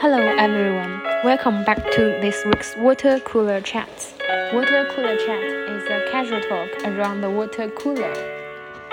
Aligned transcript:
Hello 0.00 0.16
everyone, 0.16 1.02
welcome 1.24 1.62
back 1.62 1.90
to 1.90 2.00
this 2.22 2.42
week's 2.46 2.74
Water 2.78 3.20
Cooler 3.20 3.60
Chat. 3.60 4.14
Water 4.50 4.88
Cooler 4.92 5.14
Chat 5.18 5.42
is 5.42 5.84
a 5.90 6.10
casual 6.10 6.40
talk 6.40 6.70
around 6.86 7.20
the 7.20 7.28
water 7.28 7.68
cooler, 7.68 8.14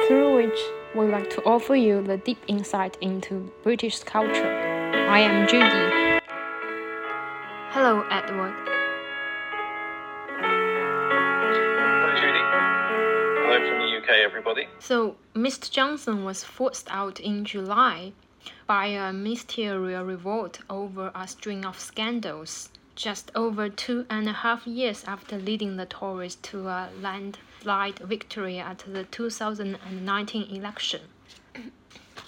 through 0.06 0.36
which 0.36 0.60
we 0.94 1.06
like 1.06 1.30
to 1.30 1.42
offer 1.46 1.76
you 1.78 2.02
the 2.02 2.18
deep 2.18 2.40
insight 2.48 2.98
into 3.00 3.50
British 3.64 4.04
culture. 4.04 4.52
I 5.10 5.20
am 5.20 5.48
Judy. 5.48 6.20
Hello 7.72 8.04
Edward. 8.12 8.54
Hello, 12.04 12.16
Judy. 12.18 12.44
Hello 13.46 13.60
from 13.66 13.80
the 13.80 13.98
UK, 13.98 14.10
everybody. 14.26 14.68
So, 14.80 15.16
Mr. 15.34 15.72
Johnson 15.72 16.26
was 16.26 16.44
forced 16.44 16.90
out 16.92 17.22
in 17.22 17.46
July 17.46 18.12
by 18.66 18.88
a 18.88 19.14
ministerial 19.14 20.04
revolt 20.04 20.60
over 20.70 21.12
a 21.14 21.28
string 21.28 21.66
of 21.66 21.80
scandals, 21.80 22.70
just 22.96 23.32
over 23.36 23.70
two 23.70 24.06
and 24.10 24.28
a 24.28 24.34
half 24.34 24.66
years 24.66 25.04
after 25.06 25.38
leading 25.38 25.78
the 25.78 25.86
Tories 25.86 26.36
to 26.36 26.68
a 26.68 26.90
landslide 27.02 28.00
victory 28.00 28.60
at 28.60 28.80
the 28.88 29.04
2019 29.06 30.56
election. 30.56 31.02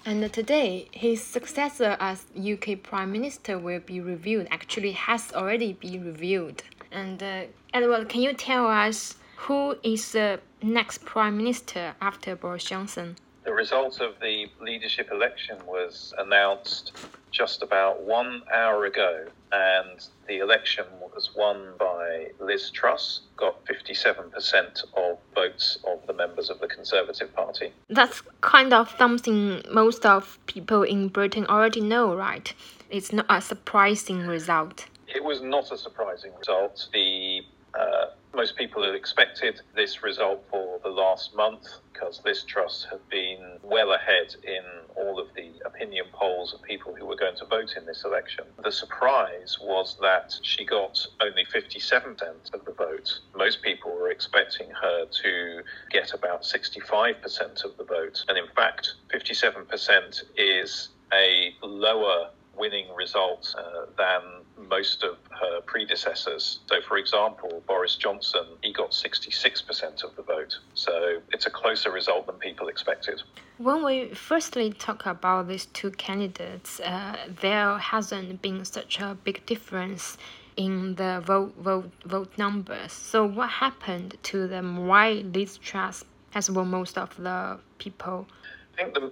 And 0.05 0.31
today, 0.31 0.87
his 0.91 1.23
successor 1.23 1.97
as 1.99 2.25
UK 2.35 2.81
Prime 2.81 3.11
Minister 3.11 3.59
will 3.59 3.79
be 3.79 3.99
revealed. 3.99 4.47
Actually, 4.49 4.93
has 4.93 5.33
already 5.33 5.73
been 5.73 6.05
revealed. 6.05 6.63
And 6.91 7.21
uh, 7.21 7.43
Edward, 7.73 8.09
can 8.09 8.21
you 8.21 8.33
tell 8.33 8.67
us 8.67 9.15
who 9.37 9.77
is 9.83 10.13
the 10.13 10.39
next 10.61 11.05
Prime 11.05 11.37
Minister 11.37 11.95
after 12.01 12.35
Boris 12.35 12.63
Johnson? 12.63 13.17
The 13.49 13.55
result 13.55 13.99
of 13.99 14.13
the 14.21 14.45
leadership 14.61 15.09
election 15.11 15.57
was 15.65 16.13
announced 16.19 16.95
just 17.31 17.63
about 17.63 18.03
one 18.03 18.43
hour 18.53 18.85
ago, 18.85 19.25
and 19.51 20.07
the 20.27 20.37
election 20.37 20.85
was 21.01 21.31
won 21.35 21.73
by 21.79 22.27
Liz 22.39 22.69
Truss, 22.69 23.21
got 23.37 23.65
57% 23.65 24.83
of 24.95 25.17
votes 25.33 25.79
of 25.87 26.05
the 26.05 26.13
members 26.13 26.51
of 26.51 26.59
the 26.59 26.67
Conservative 26.67 27.35
Party. 27.35 27.73
That's 27.89 28.21
kind 28.41 28.71
of 28.71 28.93
something 28.99 29.63
most 29.71 30.05
of 30.05 30.37
people 30.45 30.83
in 30.83 31.07
Britain 31.07 31.47
already 31.47 31.81
know, 31.81 32.15
right? 32.15 32.53
It's 32.91 33.11
not 33.11 33.25
a 33.29 33.41
surprising 33.41 34.27
result. 34.27 34.85
It 35.07 35.23
was 35.23 35.41
not 35.41 35.71
a 35.71 35.77
surprising 35.77 36.33
result. 36.37 36.87
The 36.93 37.41
uh, 37.73 38.05
most 38.33 38.55
people 38.55 38.83
had 38.83 38.95
expected 38.95 39.61
this 39.75 40.03
result 40.03 40.43
for 40.49 40.79
the 40.83 40.89
last 40.89 41.35
month 41.35 41.67
because 41.91 42.21
Liz 42.23 42.43
Truss 42.43 42.85
had 42.89 42.99
been 43.09 43.57
well 43.63 43.93
ahead 43.93 44.35
in 44.43 44.63
all 44.95 45.19
of 45.19 45.27
the 45.35 45.51
opinion 45.65 46.05
polls 46.13 46.53
of 46.53 46.61
people 46.61 46.95
who 46.95 47.05
were 47.05 47.15
going 47.15 47.35
to 47.37 47.45
vote 47.45 47.73
in 47.75 47.85
this 47.85 48.03
election. 48.05 48.45
The 48.63 48.71
surprise 48.71 49.57
was 49.61 49.97
that 50.01 50.39
she 50.43 50.65
got 50.65 51.05
only 51.21 51.45
57% 51.45 52.53
of 52.53 52.65
the 52.65 52.71
vote. 52.71 53.19
Most 53.35 53.61
people 53.61 53.91
were 53.91 54.11
expecting 54.11 54.69
her 54.69 55.05
to 55.23 55.61
get 55.91 56.13
about 56.13 56.43
65% 56.43 57.65
of 57.65 57.77
the 57.77 57.83
vote. 57.83 58.23
And 58.27 58.37
in 58.37 58.47
fact, 58.55 58.93
57% 59.13 60.23
is 60.37 60.89
a 61.11 61.55
lower 61.61 62.29
winning 62.55 62.87
result 62.95 63.55
uh, 63.57 63.85
than 63.97 64.21
most 64.69 65.03
of 65.03 65.17
her 65.31 65.61
predecessors. 65.65 66.59
So, 66.67 66.75
for 66.87 66.97
example, 66.97 67.63
Boris 67.67 67.95
Johnson, 67.95 68.45
he 68.61 68.71
got 68.71 68.91
66% 68.91 70.03
of 70.03 70.15
the 70.15 70.21
vote. 70.23 70.57
So, 70.73 71.21
it's 71.31 71.45
a 71.45 71.49
closer 71.49 71.91
result 71.91 72.27
than 72.27 72.35
people 72.35 72.67
expected. 72.67 73.21
When 73.57 73.83
we 73.83 74.13
firstly 74.13 74.71
talk 74.71 75.05
about 75.05 75.47
these 75.47 75.65
two 75.67 75.91
candidates, 75.91 76.79
uh, 76.79 77.17
there 77.41 77.77
hasn't 77.77 78.41
been 78.41 78.63
such 78.65 78.99
a 78.99 79.17
big 79.23 79.45
difference 79.45 80.17
in 80.55 80.95
the 80.95 81.21
vote, 81.25 81.55
vote, 81.57 81.91
vote 82.05 82.37
numbers. 82.37 82.91
So, 82.91 83.25
what 83.25 83.49
happened 83.49 84.17
to 84.23 84.47
them? 84.47 84.87
Why 84.87 85.23
Liz 85.33 85.57
Truss 85.57 86.03
has 86.31 86.49
won 86.51 86.67
most 86.69 86.97
of 86.97 87.15
the 87.17 87.59
people? 87.77 88.27
I 88.73 88.83
think 88.83 88.93
the 88.93 89.11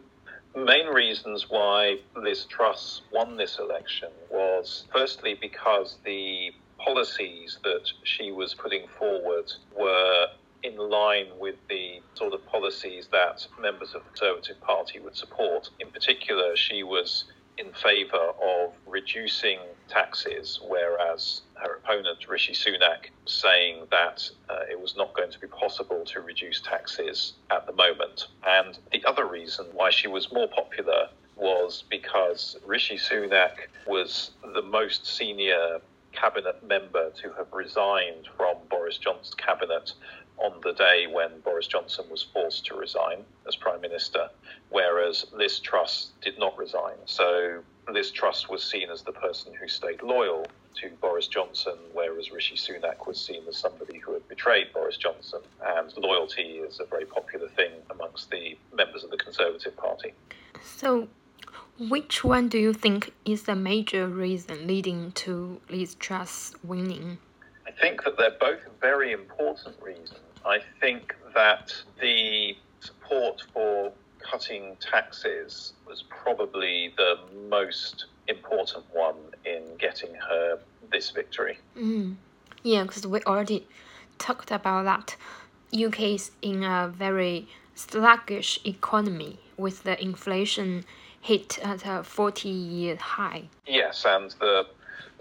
main 0.55 0.87
reasons 0.87 1.45
why 1.49 1.99
Liz 2.15 2.45
Truss 2.45 3.01
won 3.11 3.37
this 3.37 3.59
election 3.59 4.09
was 4.29 4.85
firstly 4.91 5.37
because 5.39 5.97
the 6.05 6.51
policies 6.77 7.59
that 7.63 7.87
she 8.03 8.31
was 8.31 8.53
putting 8.53 8.87
forward 8.99 9.51
were 9.77 10.27
in 10.63 10.77
line 10.77 11.27
with 11.39 11.55
the 11.69 12.01
sort 12.15 12.33
of 12.33 12.45
policies 12.47 13.07
that 13.11 13.45
members 13.59 13.93
of 13.93 14.03
the 14.03 14.09
Conservative 14.09 14.59
Party 14.61 14.99
would 14.99 15.15
support. 15.15 15.69
In 15.79 15.89
particular, 15.91 16.55
she 16.55 16.83
was 16.83 17.25
in 17.57 17.71
favour 17.73 18.33
of 18.41 18.73
reducing 18.85 19.59
taxes, 19.87 20.59
whereas 20.67 21.41
her 21.55 21.75
opponent, 21.75 22.27
Rishi 22.27 22.53
Sunak, 22.53 23.09
saying 23.25 23.87
that 23.91 24.29
was 24.87 24.95
not 24.95 25.13
going 25.13 25.29
to 25.29 25.39
be 25.39 25.47
possible 25.47 26.05
to 26.05 26.21
reduce 26.21 26.61
taxes 26.61 27.33
at 27.51 27.67
the 27.67 27.73
moment. 27.73 28.27
And 28.47 28.79
the 28.93 29.03
other 29.03 29.25
reason 29.25 29.65
why 29.73 29.89
she 29.89 30.07
was 30.07 30.31
more 30.31 30.47
popular 30.47 31.09
was 31.35 31.83
because 31.89 32.55
Rishi 32.65 32.95
Sunak 32.95 33.67
was 33.85 34.31
the 34.53 34.61
most 34.61 35.05
senior 35.05 35.81
cabinet 36.13 36.65
member 36.65 37.09
to 37.21 37.33
have 37.33 37.47
resigned 37.51 38.29
from 38.37 38.55
Boris 38.69 38.97
Johnson's 38.97 39.35
cabinet 39.35 39.91
on 40.37 40.53
the 40.63 40.71
day 40.71 41.05
when 41.11 41.41
Boris 41.41 41.67
Johnson 41.67 42.05
was 42.09 42.25
forced 42.33 42.65
to 42.67 42.75
resign 42.75 43.25
as 43.45 43.57
Prime 43.57 43.81
Minister, 43.81 44.29
whereas 44.69 45.25
Liz 45.33 45.59
Truss 45.59 46.11
did 46.21 46.39
not 46.39 46.57
resign. 46.57 46.95
So 47.03 47.61
Liz 47.89 48.11
Truss 48.11 48.49
was 48.49 48.63
seen 48.63 48.89
as 48.89 49.01
the 49.01 49.11
person 49.11 49.53
who 49.53 49.67
stayed 49.67 50.01
loyal 50.01 50.45
to 50.75 50.89
Boris 51.01 51.27
Johnson, 51.27 51.77
whereas 51.93 52.31
Rishi 52.31 52.55
Sunak 52.55 53.07
was 53.07 53.19
seen 53.19 53.43
as 53.47 53.57
somebody 53.57 53.97
who 53.99 54.13
had 54.13 54.27
betrayed 54.27 54.73
Boris 54.73 54.97
Johnson. 54.97 55.39
And 55.65 55.95
loyalty 55.97 56.59
is 56.59 56.79
a 56.79 56.85
very 56.85 57.05
popular 57.05 57.47
thing 57.49 57.71
amongst 57.89 58.29
the 58.29 58.57
members 58.73 59.03
of 59.03 59.09
the 59.09 59.17
Conservative 59.17 59.75
Party. 59.77 60.13
So, 60.61 61.07
which 61.79 62.23
one 62.23 62.49
do 62.49 62.57
you 62.57 62.73
think 62.73 63.13
is 63.25 63.43
the 63.43 63.55
major 63.55 64.07
reason 64.07 64.67
leading 64.67 65.11
to 65.13 65.61
Liz 65.69 65.95
Truss 65.95 66.55
winning? 66.63 67.17
I 67.65 67.71
think 67.71 68.03
that 68.03 68.17
they're 68.17 68.37
both 68.39 68.59
very 68.81 69.11
important 69.11 69.75
reasons. 69.81 70.19
I 70.45 70.59
think 70.79 71.15
that 71.33 71.73
the 72.01 72.55
support 72.79 73.43
for 73.53 73.91
cutting 74.19 74.77
taxes 74.79 75.73
was 75.87 76.03
probably 76.09 76.93
the 76.97 77.15
most 77.49 78.05
important 78.27 78.85
one 78.93 79.15
in 79.45 79.63
getting 79.77 80.13
her 80.15 80.59
this 80.91 81.09
victory. 81.11 81.57
Mm. 81.77 82.15
Yeah, 82.63 82.83
because 82.83 83.05
we 83.07 83.21
already 83.23 83.67
talked 84.17 84.51
about 84.51 84.83
that. 84.85 85.15
UK 85.73 85.99
is 86.01 86.31
in 86.41 86.63
a 86.63 86.87
very 86.87 87.47
sluggish 87.75 88.59
economy 88.65 89.39
with 89.57 89.83
the 89.83 90.01
inflation 90.01 90.83
hit 91.21 91.59
at 91.59 91.85
a 91.85 92.03
40 92.03 92.49
year 92.49 92.95
high. 92.95 93.43
Yes, 93.65 94.05
and 94.07 94.33
the 94.39 94.65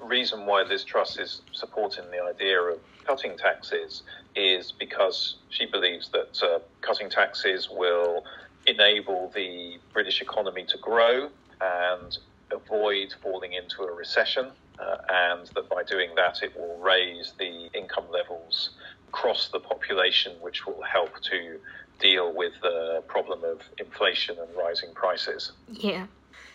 reason 0.03 0.47
why 0.47 0.63
Liz 0.63 0.85
Truss 0.85 1.19
is 1.19 1.43
supporting 1.53 2.05
the 2.11 2.23
idea 2.23 2.61
of 2.61 2.79
cutting 3.05 3.37
taxes 3.37 4.03
is 4.35 4.73
because 4.73 5.37
she 5.51 5.67
believes 5.67 6.11
that 6.11 6.43
uh, 6.43 6.59
cutting 6.81 7.09
taxes 7.09 7.69
will 7.71 8.25
enable 8.67 9.31
the 9.35 9.79
British 9.93 10.21
economy 10.21 10.65
to 10.67 10.79
grow 10.79 11.29
and 11.61 12.19
avoid 12.51 13.15
falling 13.23 13.53
into 13.55 13.83
a 13.83 13.93
recession, 13.93 14.51
uh, 14.79 14.97
and 15.09 15.47
that 15.55 15.69
by 15.69 15.83
doing 15.83 16.11
that, 16.17 16.43
it 16.43 16.57
will 16.57 16.79
raise 16.79 17.33
the 17.39 17.69
income 17.75 18.05
levels 18.11 18.71
across 19.09 19.49
the 19.49 19.61
population, 19.61 20.33
which 20.41 20.67
will 20.67 20.83
help 20.83 21.21
to 21.23 21.59
deal 21.99 22.35
with 22.35 22.53
the 22.63 23.03
problem 23.09 23.43
of 23.45 23.63
inflation 23.79 24.37
and 24.39 24.49
rising 24.57 24.93
prices. 24.95 25.53
Yeah. 25.71 26.07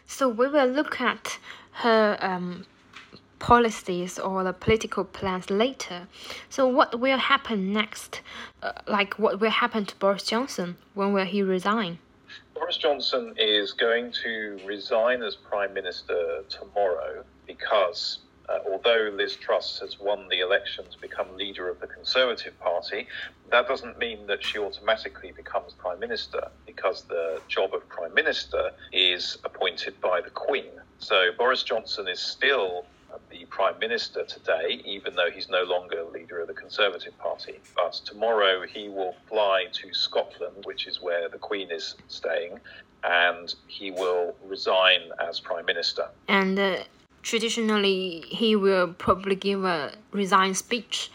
So 0.05 0.29
we 0.29 0.47
will 0.47 0.67
look 0.67 1.01
at 1.01 1.39
her 1.71 2.17
um, 2.21 2.65
policies 3.41 4.19
or 4.19 4.43
the 4.43 4.53
political 4.53 5.03
plans 5.03 5.49
later. 5.49 6.07
So 6.49 6.67
what 6.67 6.99
will 6.99 7.17
happen 7.17 7.73
next? 7.73 8.21
Uh, 8.61 8.71
like 8.87 9.15
what 9.17 9.41
will 9.41 9.49
happen 9.49 9.85
to 9.87 9.95
Boris 9.95 10.23
Johnson? 10.23 10.77
When 10.93 11.11
will 11.11 11.25
he 11.25 11.41
resign? 11.41 11.97
Boris 12.53 12.77
Johnson 12.77 13.33
is 13.37 13.73
going 13.73 14.13
to 14.23 14.59
resign 14.65 15.23
as 15.23 15.35
Prime 15.35 15.73
Minister 15.73 16.43
tomorrow 16.49 17.23
because 17.47 18.19
uh, 18.47 18.59
although 18.71 19.11
Liz 19.13 19.35
Truss 19.35 19.79
has 19.79 19.99
won 19.99 20.27
the 20.29 20.39
election 20.41 20.85
to 20.91 20.99
become 20.99 21.35
leader 21.35 21.67
of 21.67 21.79
the 21.79 21.87
Conservative 21.87 22.57
Party, 22.59 23.07
that 23.49 23.67
doesn't 23.67 23.97
mean 23.97 24.27
that 24.27 24.43
she 24.43 24.59
automatically 24.59 25.31
becomes 25.31 25.73
Prime 25.73 25.99
Minister 25.99 26.47
because 26.67 27.03
the 27.03 27.41
job 27.47 27.73
of 27.73 27.87
Prime 27.89 28.13
Minister 28.13 28.71
is 28.91 29.39
appointed 29.43 29.99
by 29.99 30.21
the 30.21 30.29
Queen. 30.29 30.71
So 30.99 31.31
Boris 31.37 31.63
Johnson 31.63 32.07
is 32.07 32.19
still 32.19 32.85
the 33.29 33.45
Prime 33.45 33.77
Minister 33.79 34.23
today, 34.23 34.81
even 34.85 35.15
though 35.15 35.29
he's 35.33 35.49
no 35.49 35.63
longer 35.63 36.03
leader 36.13 36.39
of 36.39 36.47
the 36.47 36.53
Conservative 36.53 37.17
Party. 37.17 37.59
But 37.75 37.93
tomorrow 38.05 38.65
he 38.67 38.89
will 38.89 39.15
fly 39.27 39.65
to 39.73 39.93
Scotland, 39.93 40.65
which 40.65 40.87
is 40.87 41.01
where 41.01 41.29
the 41.29 41.37
Queen 41.37 41.71
is 41.71 41.95
staying, 42.07 42.59
and 43.03 43.53
he 43.67 43.91
will 43.91 44.35
resign 44.45 45.01
as 45.19 45.39
Prime 45.39 45.65
Minister. 45.65 46.07
And 46.27 46.59
uh, 46.59 46.77
traditionally 47.23 48.23
he 48.27 48.55
will 48.55 48.93
probably 48.93 49.35
give 49.35 49.63
a 49.63 49.93
resign 50.11 50.53
speech, 50.53 51.11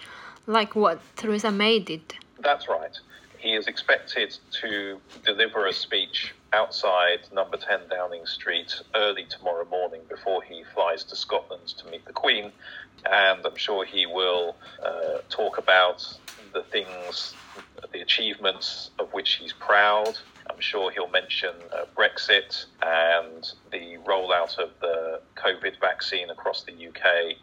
like 0.47 0.75
what 0.75 1.01
Theresa 1.17 1.51
May 1.51 1.79
did. 1.79 2.15
That's 2.41 2.69
right. 2.69 2.97
He 3.39 3.55
is 3.55 3.67
expected 3.67 4.37
to 4.63 5.01
deliver 5.25 5.67
a 5.67 5.73
speech 5.73 6.35
outside 6.57 7.21
number 7.35 7.59
10 7.59 7.81
Downing 7.91 8.25
Street 8.25 8.81
early 8.95 9.25
tomorrow 9.25 9.67
morning 9.67 10.01
before 10.09 10.43
he 10.43 10.65
flies 10.75 11.05
to 11.05 11.15
Scotland 11.15 11.67
to 11.77 11.91
meet 11.91 12.05
the 12.07 12.15
Queen. 12.15 12.51
And 13.05 13.45
I'm 13.45 13.57
sure 13.57 13.85
he 13.85 14.07
will 14.07 14.57
uh, 14.83 15.19
talk 15.29 15.59
about 15.59 16.19
the 16.55 16.63
things, 16.63 17.35
the 17.93 18.01
achievements 18.01 18.91
of 18.99 19.13
which 19.13 19.35
he's 19.35 19.53
proud. 19.53 20.19
I'm 20.49 20.61
sure 20.61 20.91
he'll 20.91 21.11
mention 21.11 21.51
uh, 21.73 21.85
Brexit 21.95 22.65
and 22.81 23.47
the 23.71 23.99
rollout 24.07 24.57
of 24.59 24.71
the 24.81 25.21
COVID 25.37 25.79
vaccine 25.79 26.31
across 26.31 26.65
the 26.65 26.73
UK 26.73 27.37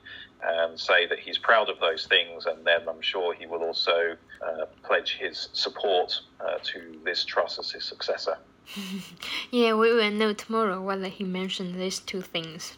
and 0.43 0.79
say 0.79 1.05
that 1.05 1.19
he's 1.19 1.37
proud 1.37 1.69
of 1.69 1.79
those 1.79 2.07
things. 2.07 2.47
And 2.47 2.65
then 2.65 2.89
I'm 2.89 3.01
sure 3.01 3.35
he 3.35 3.45
will 3.45 3.61
also 3.61 4.15
uh, 4.41 4.65
pledge 4.81 5.17
his 5.19 5.49
support 5.53 6.19
uh, 6.39 6.57
to 6.63 6.99
Liz 7.05 7.23
Truss 7.23 7.59
as 7.59 7.69
his 7.71 7.85
successor. 7.85 8.37
yeah, 9.51 9.73
we 9.73 9.93
will 9.93 10.11
know 10.11 10.33
tomorrow 10.33 10.81
whether 10.81 11.07
he 11.07 11.23
mentioned 11.23 11.75
these 11.75 11.99
two 11.99 12.21
things. 12.21 12.77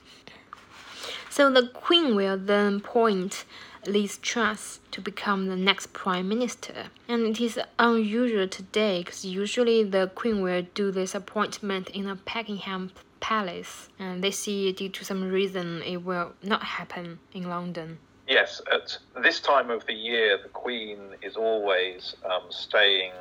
So 1.29 1.51
the 1.51 1.67
Queen 1.67 2.15
will 2.15 2.37
then 2.37 2.77
appoint 2.77 3.45
Liz 3.85 4.17
Truss 4.17 4.79
to 4.91 5.01
become 5.01 5.47
the 5.47 5.55
next 5.55 5.93
Prime 5.93 6.29
Minister. 6.29 6.85
And 7.07 7.25
it 7.25 7.41
is 7.41 7.59
unusual 7.77 8.47
today 8.47 8.99
because 8.99 9.25
usually 9.25 9.83
the 9.83 10.11
Queen 10.15 10.41
will 10.41 10.65
do 10.73 10.91
this 10.91 11.13
appointment 11.13 11.89
in 11.89 12.07
a 12.07 12.15
Buckingham 12.15 12.91
Palace. 13.19 13.89
And 13.99 14.23
this 14.23 14.47
year, 14.47 14.71
due 14.71 14.89
to 14.89 15.05
some 15.05 15.29
reason, 15.29 15.81
it 15.83 15.97
will 15.97 16.33
not 16.41 16.63
happen 16.63 17.19
in 17.33 17.49
London. 17.49 17.99
Yes, 18.27 18.61
at 18.71 18.97
this 19.21 19.39
time 19.39 19.69
of 19.69 19.85
the 19.85 19.93
year, 19.93 20.39
the 20.41 20.49
Queen 20.49 20.97
is 21.21 21.35
always 21.35 22.15
um, 22.25 22.43
staying 22.49 23.11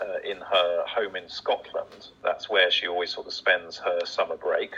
uh, 0.00 0.18
in 0.28 0.38
her 0.38 0.84
home 0.86 1.16
in 1.16 1.28
Scotland. 1.28 2.08
That's 2.22 2.48
where 2.48 2.70
she 2.70 2.86
always 2.86 3.10
sort 3.10 3.26
of 3.26 3.32
spends 3.32 3.78
her 3.78 4.00
summer 4.04 4.36
break. 4.36 4.74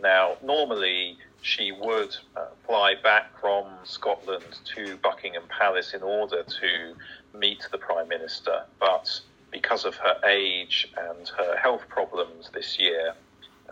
Now, 0.00 0.36
normally 0.42 1.18
she 1.42 1.72
would 1.72 2.16
uh, 2.36 2.46
fly 2.66 2.94
back 3.02 3.38
from 3.40 3.66
Scotland 3.84 4.44
to 4.76 4.96
Buckingham 4.96 5.44
Palace 5.48 5.94
in 5.94 6.02
order 6.02 6.42
to 6.42 6.94
meet 7.38 7.66
the 7.70 7.78
Prime 7.78 8.08
Minister, 8.08 8.64
but 8.78 9.20
because 9.50 9.84
of 9.84 9.96
her 9.96 10.16
age 10.26 10.90
and 10.96 11.28
her 11.28 11.56
health 11.56 11.82
problems 11.88 12.50
this 12.52 12.78
year, 12.78 13.14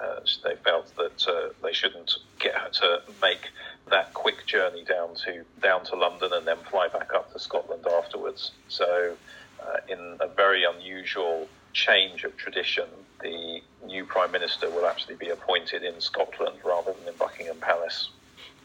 uh, 0.00 0.20
they 0.44 0.56
felt 0.56 0.94
that 0.96 1.28
uh, 1.28 1.52
they 1.62 1.72
shouldn't 1.72 2.12
get 2.38 2.54
her 2.54 2.70
to 2.70 3.02
make 3.20 3.50
that 3.90 4.12
quick 4.14 4.46
journey 4.46 4.84
down 4.84 5.14
to 5.14 5.44
down 5.62 5.84
to 5.84 5.96
London 5.96 6.32
and 6.32 6.46
then 6.46 6.56
fly 6.70 6.88
back 6.88 7.12
up 7.14 7.32
to 7.32 7.38
Scotland 7.38 7.84
afterwards. 7.86 8.52
So 8.68 9.16
uh, 9.66 9.78
in 9.88 10.16
a 10.20 10.28
very 10.28 10.64
unusual 10.64 11.48
change 11.72 12.24
of 12.24 12.36
tradition, 12.36 12.86
the 13.22 13.60
new 13.86 14.04
Prime 14.04 14.32
Minister 14.32 14.70
will 14.70 14.86
actually 14.86 15.16
be 15.16 15.28
appointed 15.28 15.82
in 15.82 16.00
Scotland 16.00 16.56
rather 16.64 16.92
than 16.92 17.08
in 17.08 17.14
Buckingham 17.18 17.58
Palace. 17.60 18.10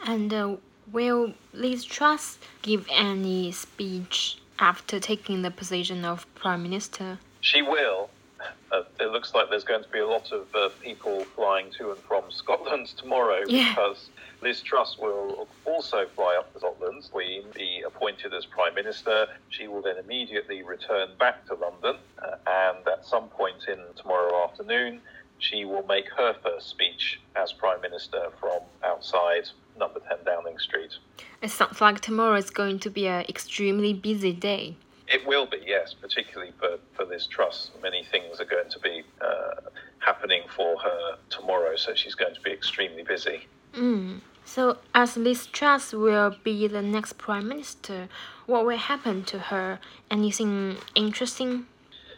And 0.06 0.34
uh, 0.34 0.56
will 0.92 1.34
Liz 1.54 1.84
Truss 1.84 2.38
give 2.62 2.86
any 2.92 3.52
speech 3.52 4.40
after 4.60 5.00
taking 5.00 5.42
the 5.42 5.52
position 5.52 6.06
of 6.06 6.34
Prime 6.36 6.64
Minister? 6.64 7.20
She 7.42 7.62
will. 7.62 8.10
Looks 9.16 9.34
like 9.34 9.50
there's 9.50 9.64
going 9.64 9.82
to 9.82 9.90
be 9.92 10.00
a 10.00 10.06
lot 10.06 10.34
of 10.34 10.54
uh, 10.54 10.68
people 10.82 11.24
flying 11.38 11.72
to 11.78 11.92
and 11.92 12.00
from 12.00 12.26
Scotland 12.30 12.88
tomorrow 12.98 13.44
yeah. 13.48 13.70
because 13.70 14.10
Liz 14.42 14.60
Truss 14.60 14.98
will 14.98 15.48
also 15.64 16.06
fly 16.18 16.36
up 16.38 16.52
to 16.52 16.60
Scotland, 16.60 17.08
be 17.56 17.82
appointed 17.88 18.34
as 18.34 18.46
Prime 18.46 18.76
Minister. 18.76 19.28
She 19.48 19.70
will 19.70 19.82
then 19.82 19.96
immediately 19.96 20.64
return 20.64 21.12
back 21.18 21.46
to 21.46 21.54
London, 21.54 21.96
uh, 22.22 22.36
and 22.46 22.86
at 22.90 23.06
some 23.06 23.30
point 23.30 23.70
in 23.70 23.80
tomorrow 23.96 24.44
afternoon, 24.44 25.00
she 25.38 25.64
will 25.64 25.86
make 25.88 26.10
her 26.18 26.36
first 26.44 26.68
speech 26.68 27.22
as 27.38 27.54
Prime 27.54 27.80
Minister 27.80 28.28
from 28.38 28.60
outside 28.84 29.48
number 29.80 30.02
10 30.10 30.26
Downing 30.26 30.60
Street. 30.60 30.92
It 31.42 31.52
sounds 31.52 31.80
like 31.80 32.02
tomorrow 32.02 32.36
is 32.36 32.50
going 32.50 32.80
to 32.80 32.90
be 32.90 33.08
an 33.08 33.24
extremely 33.30 33.94
busy 33.94 34.34
day. 34.34 34.76
It 35.08 35.26
will 35.26 35.46
be, 35.46 35.58
yes, 35.66 35.94
particularly 35.94 36.52
for, 36.60 36.80
for 36.94 37.06
Liz 37.06 37.28
Truss. 37.28 37.72
Many 37.82 38.04
things 38.04 38.40
are 38.40 38.46
going 38.46 38.70
to 38.70 38.80
be 38.80 39.04
uh, 39.22 39.70
happening 40.00 40.44
for 40.56 40.78
her 40.80 41.18
tomorrow, 41.30 41.76
so 41.76 41.94
she's 41.94 42.16
going 42.16 42.34
to 42.34 42.42
be 42.42 42.52
extremely 42.52 43.04
busy. 43.04 43.48
Mm. 43.76 44.22
So, 44.46 44.78
as 44.94 45.18
Liz 45.18 45.48
Truss 45.48 45.94
will 45.94 46.36
be 46.44 46.68
the 46.68 46.82
next 46.82 47.18
prime 47.18 47.48
minister, 47.48 48.10
what 48.46 48.66
will 48.66 48.78
happen 48.78 49.24
to 49.26 49.40
her? 49.40 49.80
Anything 50.10 50.78
interesting? 50.94 51.66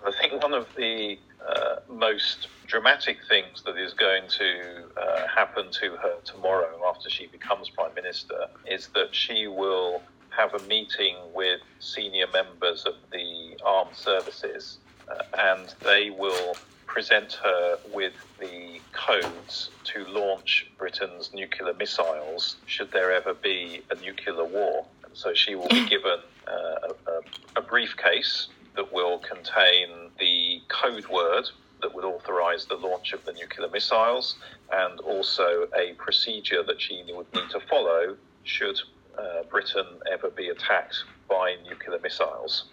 I 0.06 0.12
think 0.12 0.42
one 0.42 0.54
of 0.54 0.68
the 0.76 1.18
uh, 1.48 1.78
most 1.90 2.48
dramatic 2.68 3.20
things 3.30 3.64
that 3.66 3.78
is 3.78 3.94
going 3.94 4.24
to 4.28 4.84
uh, 5.02 5.28
happen 5.28 5.72
to 5.72 5.96
her 5.96 6.16
tomorrow 6.26 6.82
after 6.90 7.10
she 7.10 7.28
becomes 7.28 7.70
prime 7.70 7.94
minister 7.96 8.48
is 8.70 8.90
that 8.94 9.16
she 9.16 9.48
will 9.48 10.02
have 10.38 10.54
a 10.54 10.60
meeting 10.68 11.16
with 11.34 11.62
senior 11.80 12.28
members 12.32 12.86
of 12.86 12.94
the 13.12 13.58
armed 13.66 13.96
services 13.96 14.78
uh, 15.10 15.24
and 15.38 15.74
they 15.84 16.12
will 16.12 16.56
present 16.86 17.34
her 17.44 17.78
with 17.94 18.14
the 18.40 18.80
codes 18.94 19.70
to 19.84 20.06
launch 20.06 20.68
Britain's 20.78 21.34
nuclear 21.34 21.74
missiles 21.74 22.58
should 22.66 22.92
there 22.92 23.12
ever 23.12 23.34
be 23.34 23.82
a 23.92 23.96
nuclear 23.96 24.46
war. 24.46 24.86
And 25.04 25.16
so 25.16 25.34
she 25.34 25.56
will 25.56 25.68
be 25.70 25.86
given 25.90 26.20
uh, 26.48 26.94
a, 27.08 27.60
a 27.60 27.62
briefcase 27.62 28.48
that 28.76 28.94
will 28.94 29.20
contain 29.20 30.12
the 30.20 30.62
code 30.70 31.08
word 31.08 31.50
that 31.82 31.94
would 31.94 32.06
authorize 32.06 32.66
the 32.66 32.76
launch 32.76 33.14
of 33.14 33.24
the 33.26 33.34
nuclear 33.34 33.70
missiles 33.70 34.36
and 34.72 35.00
also 35.02 35.68
a 35.78 35.94
procedure 35.98 36.64
that 36.64 36.82
she 36.82 37.04
would 37.10 37.32
need 37.34 37.50
to 37.50 37.60
follow 37.70 38.16
should 38.44 38.80
uh, 39.18 39.44
Britain 39.50 39.86
ever 40.12 40.30
be 40.30 40.50
attacked 40.50 41.04
by 41.30 41.56
nuclear 41.70 42.00
missiles 42.00 42.66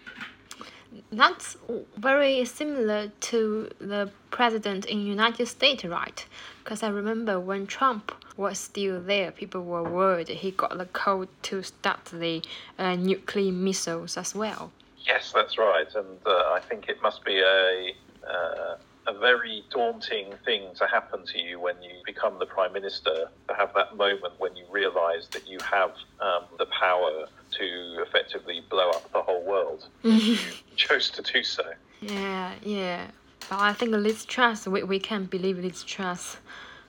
that's 1.11 1.57
very 1.97 2.45
similar 2.45 3.11
to 3.19 3.69
the 3.79 4.09
president 4.31 4.85
in 4.85 5.05
United 5.05 5.47
States, 5.47 5.83
right? 5.85 6.25
Because 6.63 6.83
I 6.83 6.89
remember 6.89 7.39
when 7.39 7.67
Trump 7.67 8.11
was 8.37 8.59
still 8.59 9.01
there, 9.01 9.31
people 9.31 9.63
were 9.63 9.83
worried 9.83 10.27
he 10.27 10.51
got 10.51 10.77
the 10.77 10.85
code 10.85 11.29
to 11.43 11.63
start 11.63 12.05
the 12.05 12.41
uh, 12.77 12.95
nuclear 12.95 13.51
missiles 13.51 14.17
as 14.17 14.35
well. 14.35 14.71
Yes, 15.05 15.31
that's 15.33 15.57
right, 15.57 15.87
and 15.95 16.17
uh, 16.25 16.29
I 16.29 16.59
think 16.67 16.89
it 16.89 17.01
must 17.01 17.23
be 17.23 17.39
a 17.39 17.93
uh, 18.27 18.77
a 19.07 19.17
very 19.17 19.63
daunting 19.69 20.33
thing 20.43 20.73
to 20.75 20.87
happen 20.87 21.25
to 21.25 21.39
you 21.39 21.59
when 21.59 21.81
you 21.81 21.91
become 22.05 22.39
the 22.39 22.45
prime 22.45 22.73
minister. 22.73 23.29
To 23.47 23.55
have 23.55 23.71
that 23.75 23.95
moment 23.95 24.33
when 24.37 24.55
you 24.55 24.65
realise 24.71 25.27
that 25.31 25.47
you 25.47 25.59
have 25.61 25.91
um, 26.19 26.45
the 26.57 26.65
power 26.67 27.27
to 27.57 28.03
effectively 28.07 28.61
blow 28.69 28.89
up 28.89 29.11
the 29.11 29.21
whole 29.21 29.43
world. 29.43 29.87
you 30.03 30.37
chose 30.75 31.09
to 31.11 31.21
do 31.21 31.43
so. 31.43 31.63
Yeah, 32.01 32.53
yeah. 32.63 33.07
But 33.49 33.59
I 33.59 33.73
think 33.73 33.91
Liz 33.91 34.25
Truss, 34.25 34.67
we, 34.67 34.83
we 34.83 34.99
can 34.99 35.25
believe 35.25 35.59
Liz 35.59 35.83
Truss 35.83 36.37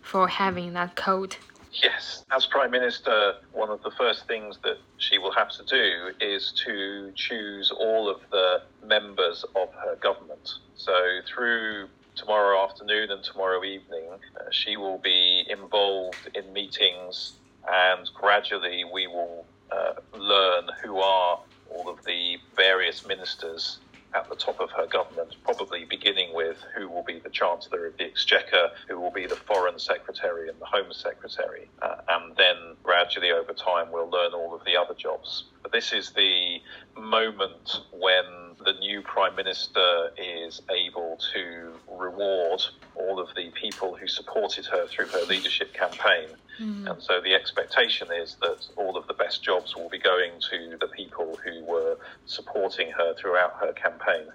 for 0.03 0.29
having 0.29 0.73
that 0.73 0.97
code. 0.97 1.37
Yes, 1.83 2.25
as 2.31 2.47
Prime 2.47 2.71
Minister, 2.71 3.35
one 3.53 3.69
of 3.69 3.83
the 3.83 3.91
first 3.91 4.27
things 4.27 4.59
that 4.65 4.79
she 4.97 5.19
will 5.19 5.33
have 5.33 5.51
to 5.51 5.65
do 5.65 6.13
is 6.21 6.53
to 6.65 7.13
choose 7.15 7.71
all 7.71 8.09
of 8.09 8.21
the 8.31 8.63
members 8.83 9.45
of 9.55 9.69
her 9.75 9.97
government. 9.97 10.55
So, 10.77 10.93
through 11.27 11.89
tomorrow 12.17 12.65
afternoon 12.65 13.11
and 13.11 13.23
tomorrow 13.23 13.63
evening, 13.63 14.09
uh, 14.41 14.45
she 14.51 14.77
will 14.77 14.99
be 14.99 15.45
involved 15.49 16.29
in 16.35 16.53
meetings, 16.53 17.39
and 17.71 18.09
gradually 18.15 18.85
we 18.93 19.07
will 19.07 19.47
uh, 19.71 19.93
learn 20.19 20.65
who 20.83 20.99
are 20.99 21.41
all 21.71 21.89
of 21.89 22.05
the 22.05 22.37
various 22.57 23.07
ministers 23.07 23.81
at 24.15 24.29
the 24.31 24.37
top 24.37 24.61
of 24.61 24.71
her 24.71 24.87
government, 24.87 25.35
probably 25.45 25.85
beginning 25.85 26.35
with 26.35 26.57
who 26.77 26.89
will 26.89 27.03
be 27.03 27.19
the 27.19 27.29
Chancellor 27.31 27.87
of 27.87 27.97
the 27.99 28.05
Exchequer, 28.05 28.71
who 28.89 28.99
will 28.99 29.11
be 29.11 29.27
the 29.27 29.37
Foreign 29.37 29.79
Secretary 29.79 30.49
and 30.49 30.59
the 30.61 30.67
Home 30.67 30.93
Secretary, 30.93 31.69
uh, 31.83 31.97
and 32.09 32.35
then 32.37 32.57
gradually 32.83 33.31
over 33.31 33.53
time 33.53 33.93
we'll 33.93 34.11
learn 34.11 34.33
all 34.33 34.55
of 34.55 34.63
the 34.65 34.77
other 34.77 34.95
jobs. 34.95 35.45
But 35.63 35.73
this 35.73 35.93
is 35.93 36.13
the 36.13 36.59
moment 36.97 37.81
when 37.93 38.46
the 38.67 38.75
new 38.81 39.01
Prime 39.01 39.37
Minister 39.37 40.11
is 40.19 40.61
able 40.69 41.19
to 41.33 41.73
reward 41.89 42.61
all 42.97 43.21
of 43.21 43.29
the 43.37 43.51
people 43.51 43.97
who 43.97 44.09
supported 44.09 44.67
her 44.67 44.89
through 44.89 45.07
her 45.07 45.25
leadership 45.27 45.73
campaign. 45.73 46.29
Mm. 46.61 46.91
And 46.91 47.03
so 47.03 47.21
the 47.21 47.33
expectation 47.33 48.09
is 48.13 48.37
that 48.43 48.67
all 48.75 48.97
of 48.97 49.07
the 49.07 49.15
best 49.15 49.43
jobs 49.43 49.77
will 49.77 49.89
be 49.89 49.99
going 49.99 50.33
to 50.51 50.77
the 50.81 50.89
people 50.89 51.39
who 51.45 51.65
were 51.65 51.97
supporting 52.27 52.91
her 52.91 53.15
throughout 53.15 53.55
her 53.61 53.73
campaign. 53.73 54.27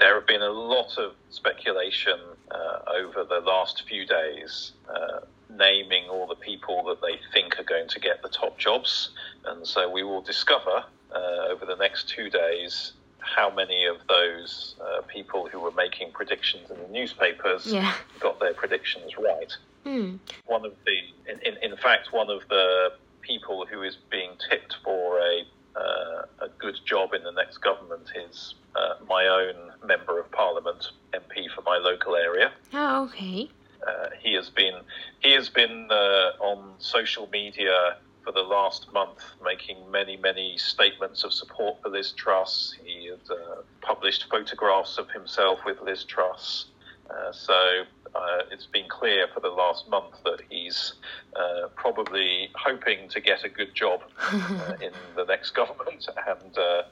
There 0.00 0.14
have 0.14 0.26
been 0.26 0.42
a 0.42 0.50
lot 0.50 0.98
of 0.98 1.14
speculation 1.30 2.18
uh, 2.50 2.78
over 2.92 3.24
the 3.24 3.40
last 3.46 3.84
few 3.88 4.06
days. 4.06 4.72
Uh, 4.92 5.20
naming 5.48 6.08
all 6.10 6.26
the 6.26 6.34
people 6.34 6.82
that 6.84 7.00
they 7.00 7.18
think 7.32 7.58
are 7.58 7.64
going 7.64 7.88
to 7.88 8.00
get 8.00 8.20
the 8.20 8.28
top 8.28 8.58
jobs. 8.58 9.10
And 9.46 9.64
so 9.66 9.88
we 9.88 10.02
will 10.02 10.20
discover 10.20 10.84
uh, 11.14 11.48
over 11.48 11.64
the 11.64 11.76
next 11.76 12.08
two 12.08 12.28
days 12.28 12.92
how 13.34 13.50
many 13.50 13.86
of 13.86 13.96
those 14.08 14.76
uh, 14.80 15.02
people 15.02 15.48
who 15.50 15.60
were 15.60 15.72
making 15.72 16.12
predictions 16.12 16.70
in 16.70 16.76
the 16.78 16.88
newspapers 16.88 17.66
Yeah. 17.66 17.94
got 18.20 18.38
their 18.40 18.54
predictions 18.54 19.12
right. 19.18 19.52
Hmm. 19.84 20.16
One 20.46 20.64
of 20.64 20.72
the, 20.84 21.32
in, 21.32 21.38
in, 21.40 21.72
in 21.72 21.76
fact, 21.78 22.12
one 22.12 22.30
of 22.30 22.42
the 22.48 22.92
people 23.22 23.66
who 23.70 23.82
is 23.82 23.96
being 24.10 24.30
tipped 24.50 24.76
for 24.84 25.18
a 25.18 25.42
uh, 25.76 26.24
a 26.46 26.48
good 26.58 26.78
job 26.86 27.12
in 27.12 27.22
the 27.22 27.32
next 27.32 27.58
government 27.58 28.08
is 28.26 28.54
uh, 28.74 28.94
my 29.06 29.26
own 29.26 29.54
member 29.86 30.18
of 30.18 30.30
parliament, 30.32 30.86
MP 31.12 31.50
for 31.54 31.60
my 31.66 31.76
local 31.76 32.16
area. 32.16 32.50
Oh, 32.72 33.04
okay. 33.04 33.50
Uh, 33.86 34.06
he 34.18 34.32
has 34.32 34.48
been 34.48 34.72
he 35.20 35.32
has 35.32 35.50
been 35.50 35.88
uh, 35.90 36.30
on 36.40 36.72
social 36.78 37.28
media 37.30 37.98
for 38.26 38.32
the 38.32 38.42
last 38.42 38.92
month, 38.92 39.22
making 39.42 39.88
many 39.90 40.16
many 40.16 40.58
statements 40.58 41.22
of 41.22 41.32
support 41.32 41.80
for 41.80 41.88
Liz 41.88 42.10
Truss. 42.12 42.74
He 42.84 43.06
had 43.06 43.30
uh, 43.30 43.62
published 43.82 44.26
photographs 44.28 44.98
of 44.98 45.08
himself 45.10 45.60
with 45.64 45.80
Liz 45.80 46.02
Truss. 46.04 46.66
Uh, 47.08 47.30
so 47.30 47.84
uh, 48.16 48.42
it's 48.50 48.66
been 48.66 48.88
clear 48.88 49.28
for 49.32 49.38
the 49.38 49.48
last 49.48 49.88
month 49.88 50.16
that 50.24 50.40
he's 50.50 50.94
uh, 51.36 51.68
probably 51.76 52.50
hoping 52.56 53.08
to 53.10 53.20
get 53.20 53.44
a 53.44 53.48
good 53.48 53.72
job 53.74 54.00
uh, 54.32 54.72
in 54.82 54.92
the 55.14 55.24
next 55.24 55.50
government. 55.60 56.08
And 56.26 56.58
uh, 56.58 56.82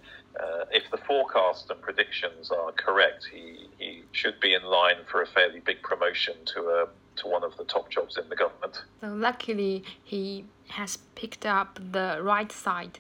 uh, 0.41 0.65
if 0.71 0.89
the 0.93 0.99
forecast 0.99 1.69
and 1.69 1.81
predictions 1.81 2.53
are 2.53 2.71
correct, 2.73 3.29
he, 3.33 3.67
he 3.79 4.05
should 4.13 4.39
be 4.39 4.55
in 4.55 4.63
line 4.63 5.03
for 5.11 5.21
a 5.21 5.27
fairly 5.27 5.59
big 5.61 5.83
promotion 5.83 6.35
to 6.55 6.61
a 6.61 6.89
to 7.17 7.29
one 7.29 7.45
of 7.45 7.57
the 7.57 7.65
top 7.65 7.91
jobs 7.91 8.17
in 8.17 8.29
the 8.29 8.37
government. 8.37 8.83
So 9.01 9.09
luckily, 9.09 9.85
he 10.03 10.45
has 10.69 10.99
picked 11.15 11.47
up 11.47 11.79
the 11.93 12.19
right 12.23 12.51
side. 12.51 12.99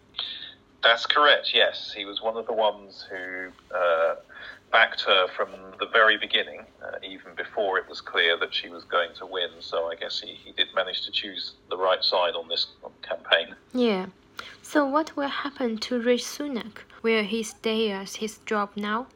That's 0.82 1.06
correct. 1.06 1.52
Yes, 1.54 1.92
he 1.96 2.04
was 2.04 2.20
one 2.20 2.36
of 2.36 2.46
the 2.46 2.52
ones 2.52 3.06
who 3.10 3.48
uh, 3.74 4.16
backed 4.70 5.00
her 5.02 5.28
from 5.34 5.48
the 5.78 5.86
very 5.86 6.18
beginning, 6.18 6.66
uh, 6.84 6.98
even 7.02 7.34
before 7.36 7.78
it 7.78 7.88
was 7.88 8.00
clear 8.00 8.36
that 8.38 8.52
she 8.52 8.68
was 8.68 8.84
going 8.84 9.10
to 9.18 9.24
win. 9.24 9.50
So 9.60 9.90
I 9.90 9.94
guess 9.94 10.20
he, 10.20 10.34
he 10.44 10.52
did 10.52 10.68
manage 10.74 11.02
to 11.06 11.10
choose 11.10 11.52
the 11.70 11.76
right 11.76 12.04
side 12.04 12.34
on 12.34 12.48
this 12.48 12.66
campaign. 13.02 13.54
Yeah. 13.72 14.06
So 14.62 14.84
what 14.84 15.16
will 15.16 15.28
happen 15.28 15.78
to 15.78 16.00
Rishi 16.00 16.24
Sunak? 16.24 16.78
Will 17.02 17.24
he 17.24 17.42
stay 17.42 17.92
as 17.92 18.16
his 18.16 18.38
job 18.38 18.70
now? 18.76 19.06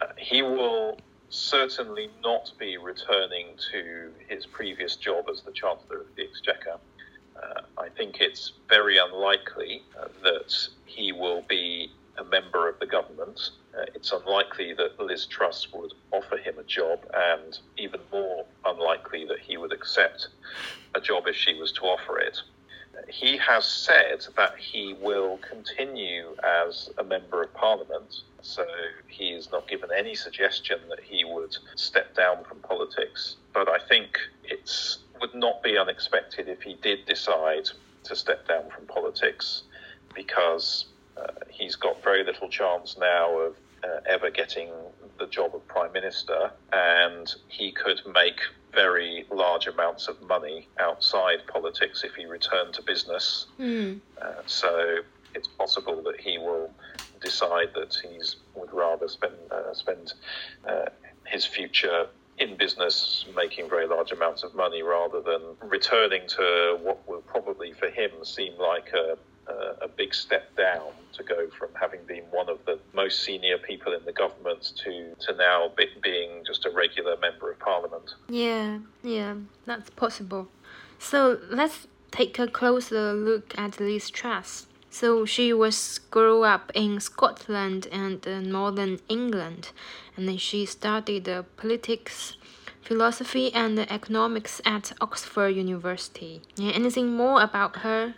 Uh, 0.00 0.06
he 0.16 0.42
will 0.42 0.98
certainly 1.34 2.10
not 2.22 2.52
be 2.58 2.76
returning 2.76 3.48
to 3.72 4.12
his 4.28 4.46
previous 4.46 4.96
job 4.96 5.26
as 5.30 5.42
the 5.42 5.52
Chancellor 5.52 6.00
of 6.00 6.06
the 6.16 6.22
Exchequer. 6.22 6.78
Uh, 7.36 7.60
I 7.78 7.88
think 7.88 8.20
it's 8.20 8.52
very 8.68 8.98
unlikely 8.98 9.82
uh, 10.00 10.08
that 10.22 10.54
he 10.86 11.12
will 11.12 11.42
be 11.48 11.90
a 12.18 12.24
member 12.24 12.68
of 12.68 12.78
the 12.78 12.86
government. 12.86 13.50
Uh, 13.76 13.84
it's 13.94 14.12
unlikely 14.12 14.72
that 14.74 14.98
Liz 15.00 15.26
Truss 15.26 15.66
would 15.72 15.92
offer 16.12 16.36
him 16.36 16.58
a 16.58 16.62
job, 16.62 17.00
and 17.12 17.58
even 17.76 18.00
more 18.12 18.46
unlikely 18.64 19.24
that 19.26 19.40
he 19.40 19.56
would 19.56 19.72
accept 19.72 20.28
a 20.94 21.00
job 21.00 21.24
if 21.26 21.34
she 21.34 21.54
was 21.54 21.72
to 21.72 21.82
offer 21.82 22.18
it. 22.18 22.38
He 23.08 23.36
has 23.38 23.64
said 23.64 24.26
that 24.36 24.56
he 24.58 24.94
will 24.94 25.38
continue 25.38 26.34
as 26.42 26.90
a 26.98 27.04
member 27.04 27.42
of 27.42 27.52
parliament, 27.54 28.22
so 28.42 28.64
he 29.08 29.32
has 29.32 29.50
not 29.52 29.68
given 29.68 29.90
any 29.96 30.14
suggestion 30.14 30.80
that 30.88 31.00
he 31.00 31.24
would 31.24 31.56
step 31.76 32.14
down 32.14 32.44
from 32.44 32.58
politics. 32.60 33.36
But 33.52 33.68
I 33.68 33.78
think 33.78 34.18
it 34.44 34.70
would 35.20 35.34
not 35.34 35.62
be 35.62 35.78
unexpected 35.78 36.48
if 36.48 36.62
he 36.62 36.74
did 36.74 37.06
decide 37.06 37.68
to 38.04 38.16
step 38.16 38.46
down 38.46 38.70
from 38.70 38.86
politics 38.86 39.62
because 40.14 40.86
uh, 41.16 41.28
he's 41.48 41.76
got 41.76 42.02
very 42.02 42.24
little 42.24 42.48
chance 42.48 42.96
now 42.98 43.30
of 43.38 43.56
uh, 43.84 44.00
ever 44.06 44.30
getting 44.30 44.70
the 45.18 45.26
job 45.26 45.54
of 45.54 45.66
prime 45.68 45.92
minister, 45.92 46.50
and 46.72 47.34
he 47.48 47.72
could 47.72 48.00
make 48.12 48.40
very 48.72 49.24
large 49.30 49.66
amounts 49.66 50.08
of 50.08 50.20
money 50.22 50.68
outside 50.80 51.46
politics 51.46 52.02
if 52.02 52.14
he 52.14 52.24
returned 52.26 52.74
to 52.74 52.82
business. 52.82 53.46
Hmm. 53.56 53.94
Uh, 54.20 54.32
so 54.46 54.96
it's 55.34 55.48
possible 55.48 56.02
that 56.02 56.20
he 56.20 56.38
will 56.38 56.70
decide 57.20 57.68
that 57.74 57.96
he 58.02 58.20
would 58.54 58.72
rather 58.72 59.08
spend 59.08 59.34
uh, 59.50 59.72
spend 59.72 60.14
uh, 60.68 60.86
his 61.26 61.44
future 61.44 62.06
in 62.38 62.56
business, 62.56 63.24
making 63.36 63.68
very 63.68 63.86
large 63.86 64.10
amounts 64.10 64.42
of 64.42 64.54
money, 64.54 64.82
rather 64.82 65.20
than 65.20 65.40
returning 65.62 66.26
to 66.26 66.78
what 66.82 67.06
will 67.08 67.22
probably 67.22 67.72
for 67.72 67.88
him 67.88 68.10
seem 68.24 68.52
like 68.58 68.88
a 68.92 69.16
a 69.84 69.88
big 69.88 70.14
step 70.14 70.54
down 70.56 70.92
to 71.12 71.22
go 71.22 71.48
from 71.58 71.68
having 71.74 72.00
been 72.06 72.24
one 72.30 72.48
of 72.48 72.58
the 72.64 72.78
most 72.94 73.22
senior 73.22 73.58
people 73.58 73.92
in 73.92 74.04
the 74.04 74.12
government 74.12 74.72
to 74.82 75.14
to 75.20 75.36
now 75.36 75.70
be, 75.76 75.86
being 76.02 76.42
just 76.46 76.64
a 76.64 76.70
regular 76.70 77.16
member 77.18 77.50
of 77.50 77.58
parliament. 77.58 78.14
Yeah, 78.28 78.78
yeah, 79.02 79.34
that's 79.66 79.90
possible. 79.90 80.48
So 80.98 81.38
let's 81.50 81.86
take 82.10 82.38
a 82.38 82.46
closer 82.46 83.12
look 83.12 83.56
at 83.58 83.80
Liz 83.80 84.10
Truss. 84.10 84.66
So 84.90 85.26
she 85.26 85.52
was 85.52 85.98
grew 86.10 86.44
up 86.44 86.70
in 86.74 87.00
Scotland 87.00 87.88
and 87.90 88.26
uh, 88.26 88.40
northern 88.40 89.00
England, 89.08 89.72
and 90.16 90.28
then 90.28 90.38
she 90.38 90.66
studied 90.66 91.28
uh, 91.28 91.42
politics, 91.56 92.36
philosophy, 92.80 93.52
and 93.52 93.78
economics 93.78 94.60
at 94.64 94.92
Oxford 95.00 95.48
University. 95.48 96.42
Yeah, 96.56 96.70
anything 96.70 97.16
more 97.16 97.42
about 97.42 97.78
her? 97.78 98.14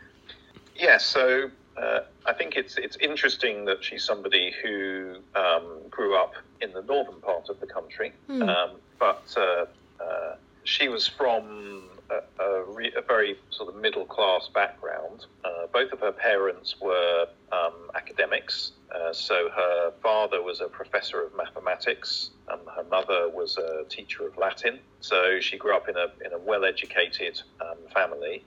Yeah, 0.79 0.99
so 0.99 1.51
uh, 1.77 2.01
I 2.27 2.33
think 2.33 2.57
it's 2.57 2.77
it's 2.77 2.97
interesting 2.97 3.65
that 3.67 3.83
she's 3.85 4.05
somebody 4.05 4.53
who 4.63 5.17
um, 5.35 5.81
grew 5.91 6.17
up 6.17 6.33
in 6.61 6.73
the 6.73 6.83
northern 6.83 7.21
part 7.21 7.49
of 7.49 7.61
the 7.61 7.67
country, 7.67 8.13
Mm. 8.29 8.49
um, 8.49 8.71
but 8.99 9.23
uh, 9.37 9.67
uh, 10.03 10.37
she 10.65 10.89
was 10.89 11.07
from 11.07 11.89
a, 12.11 12.43
a, 12.43 12.65
re- 12.65 12.93
a 12.97 13.03
very 13.03 13.39
sort 13.51 13.69
of 13.75 13.81
middle 13.81 14.05
class 14.07 14.49
background. 14.55 15.27
Uh, 15.45 15.67
both 15.73 15.93
of 15.93 16.01
her 16.01 16.13
parents 16.13 16.77
were 16.81 17.27
um, 17.53 17.75
academics, 17.95 18.73
uh, 18.95 19.13
so 19.13 19.51
her 19.55 19.93
father 20.03 20.43
was 20.43 20.61
a 20.61 20.69
professor 20.69 21.23
of 21.23 21.37
mathematics, 21.37 22.31
and 22.49 22.61
her 22.75 22.85
mother 22.91 23.29
was 23.29 23.57
a 23.59 23.85
teacher 23.89 24.27
of 24.27 24.37
Latin. 24.39 24.79
So 25.01 25.41
she 25.41 25.57
grew 25.59 25.75
up 25.77 25.89
in 25.89 25.97
a 25.97 26.07
in 26.25 26.33
a 26.33 26.39
well 26.39 26.65
educated 26.65 27.41
um, 27.61 27.77
family. 27.93 28.45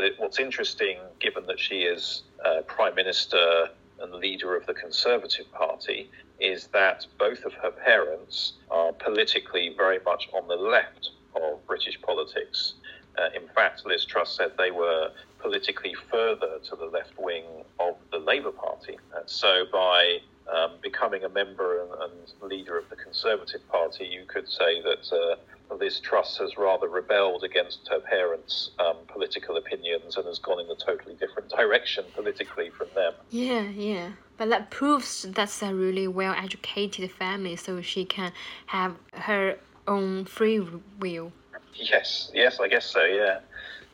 But 0.00 0.06
it, 0.06 0.14
what's 0.18 0.38
interesting, 0.38 0.96
given 1.18 1.44
that 1.44 1.60
she 1.60 1.82
is 1.82 2.22
uh, 2.42 2.62
prime 2.62 2.94
minister 2.94 3.68
and 4.00 4.14
leader 4.14 4.56
of 4.56 4.64
the 4.64 4.72
Conservative 4.72 5.44
Party, 5.52 6.10
is 6.38 6.68
that 6.68 7.06
both 7.18 7.44
of 7.44 7.52
her 7.52 7.70
parents 7.70 8.54
are 8.70 8.94
politically 8.94 9.74
very 9.76 9.98
much 10.06 10.30
on 10.32 10.48
the 10.48 10.54
left 10.54 11.10
of 11.36 11.66
British 11.66 12.00
politics. 12.00 12.76
Uh, 13.18 13.28
in 13.38 13.46
fact, 13.48 13.84
Liz 13.84 14.06
Truss 14.06 14.34
said 14.34 14.52
they 14.56 14.70
were 14.70 15.10
politically 15.38 15.94
further 16.10 16.60
to 16.70 16.76
the 16.76 16.86
left 16.86 17.18
wing 17.18 17.44
of 17.78 17.96
the 18.10 18.20
Labour 18.20 18.52
Party. 18.52 18.96
Uh, 19.14 19.20
so 19.26 19.66
by 19.70 20.16
um, 20.50 20.78
becoming 20.80 21.24
a 21.24 21.28
member 21.28 21.82
and, 21.82 21.90
and, 22.04 22.50
leader 22.50 22.78
of 22.78 22.88
the 22.88 22.96
Conservative 22.96 23.60
Party, 23.68 24.06
you 24.06 24.24
could 24.26 24.48
say 24.48 24.80
that 24.80 25.12
uh, 25.12 25.36
Liz 25.74 26.00
Truss 26.00 26.38
has 26.38 26.56
rather 26.56 26.88
rebelled 26.88 27.44
against 27.44 27.88
her 27.88 28.00
parents' 28.00 28.70
um, 28.78 28.96
political 29.08 29.56
opinions 29.56 30.16
and 30.16 30.26
has 30.26 30.38
gone 30.38 30.60
in 30.60 30.70
a 30.70 30.76
totally 30.76 31.14
different 31.14 31.48
direction 31.56 32.04
politically 32.14 32.70
from 32.70 32.88
them. 32.94 33.12
Yeah, 33.30 33.62
yeah. 33.62 34.12
But 34.36 34.48
that 34.50 34.70
proves 34.70 35.26
that's 35.28 35.62
a 35.62 35.74
really 35.74 36.08
well 36.08 36.34
educated 36.34 37.10
family, 37.10 37.56
so 37.56 37.80
she 37.82 38.04
can 38.04 38.32
have 38.66 38.96
her 39.12 39.58
own 39.86 40.24
free 40.24 40.60
will. 40.98 41.32
Yes, 41.74 42.30
yes, 42.34 42.58
I 42.60 42.68
guess 42.68 42.86
so, 42.86 43.04
yeah. 43.04 43.40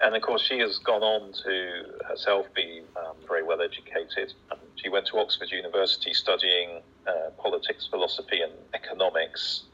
And 0.02 0.14
of 0.14 0.23
course, 0.23 0.42
she 0.42 0.59
has 0.59 0.78
gone 0.78 1.02
on 1.02 1.33
to 1.45 1.85
herself 2.09 2.47
be 2.54 2.83
um, 2.97 3.16
very 3.26 3.42
well 3.42 3.62
educated. 3.62 4.35
Um, 4.50 4.59
she 4.76 4.88
went 4.88 5.06
to 5.06 5.18
Oxford 5.18 5.50
University 5.50 6.12
studying 6.12 6.83
uh, 7.06 7.30
politics, 7.38 7.88
philosophy, 7.90 8.42
and 8.42 8.52
economics. 8.75 9.64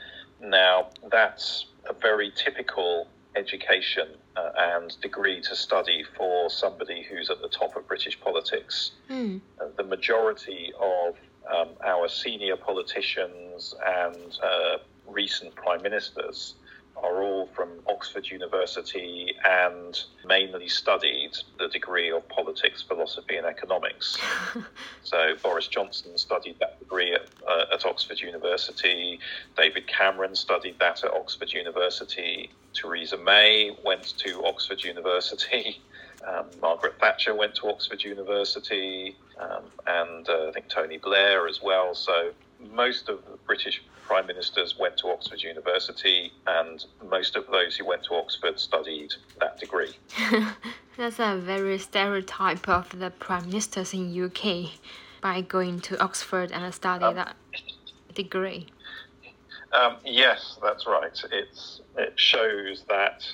Now, 0.41 0.91
that's 1.11 1.67
a 1.89 1.95
very 1.95 2.33
typical 2.37 3.09
education 3.35 4.09
uh, 4.37 4.51
and 4.57 5.01
degree 5.01 5.41
to 5.41 5.57
study 5.57 6.05
for 6.17 6.51
somebody 6.51 7.03
who's 7.03 7.31
at 7.31 7.41
the 7.41 7.49
top 7.49 7.77
of 7.77 7.87
British 7.89 8.21
politics. 8.21 8.93
Mm. 9.11 9.41
Uh, 9.61 9.67
the 9.77 9.85
majority 9.85 10.73
of 10.81 11.17
um, 11.55 11.69
our 11.85 12.09
senior 12.09 12.57
politicians 12.57 13.75
and 13.87 14.39
uh, 14.43 14.79
recent 15.09 15.55
prime 15.55 15.83
ministers 15.83 16.55
are 17.03 17.23
all 17.23 17.47
from 17.55 17.69
Oxford 17.89 18.29
University 18.31 19.35
and 19.45 20.05
mainly 20.25 20.69
studied 20.69 21.33
the 21.59 21.69
degree 21.69 22.11
of 22.11 22.27
politics, 22.29 22.83
philosophy, 22.83 23.37
and 23.37 23.47
economics. 23.47 24.19
so 25.03 25.35
Boris 25.43 25.67
Johnson 25.67 26.17
studied 26.17 26.59
that 26.61 26.79
degree 26.79 27.13
at, 27.15 27.29
uh, 27.49 27.65
at 27.73 27.85
Oxford 27.85 28.21
University. 28.21 29.19
David 29.57 29.87
Cameron 29.87 30.35
studied 30.35 30.79
that 30.79 31.05
at 31.05 31.13
Oxford 31.13 31.53
University. 31.53 32.51
Theresa 32.75 33.19
May 33.19 33.77
went 33.85 34.17
to 34.19 34.45
Oxford 34.45 34.83
University. 34.83 35.81
Um, 36.25 36.47
Margaret 36.61 36.95
Thatcher 37.01 37.35
went 37.35 37.57
to 37.57 37.69
Oxford 37.69 38.05
University, 38.05 39.17
um, 39.41 39.65
and 39.89 40.29
uh, 40.29 40.51
I 40.51 40.53
think 40.53 40.69
Tony 40.69 40.97
Blair 40.97 41.49
as 41.49 41.61
well. 41.61 41.97
So 41.97 42.31
most 42.73 43.09
of 43.09 43.25
the 43.25 43.37
British 43.45 43.83
prime 44.07 44.27
ministers 44.27 44.79
went 44.79 44.97
to 44.99 45.09
Oxford 45.09 45.43
University, 45.43 46.33
and 46.47 46.85
most 47.11 47.35
of 47.35 47.47
those 47.49 47.77
who 47.77 47.87
went 47.87 48.05
to 48.05 48.15
Oxford 48.15 48.61
studied 48.61 49.15
that 49.41 49.59
degree. 49.59 49.95
That's 50.97 51.19
a 51.19 51.37
very 51.39 51.79
stereotype 51.79 52.69
of 52.69 52.99
the 52.99 53.11
prime 53.11 53.47
ministers 53.47 53.95
in 53.95 54.25
UK 54.25 54.71
by 55.23 55.41
going 55.41 55.81
to 55.81 55.99
Oxford 56.03 56.53
and 56.53 56.75
study 56.75 57.05
um, 57.05 57.15
that 57.15 57.35
degree. 58.15 58.67
Um, 59.73 59.97
yes, 60.05 60.59
that's 60.63 60.87
right. 60.87 61.19
It's 61.33 61.81
it 61.97 62.13
shows 62.17 62.85
that 62.89 63.25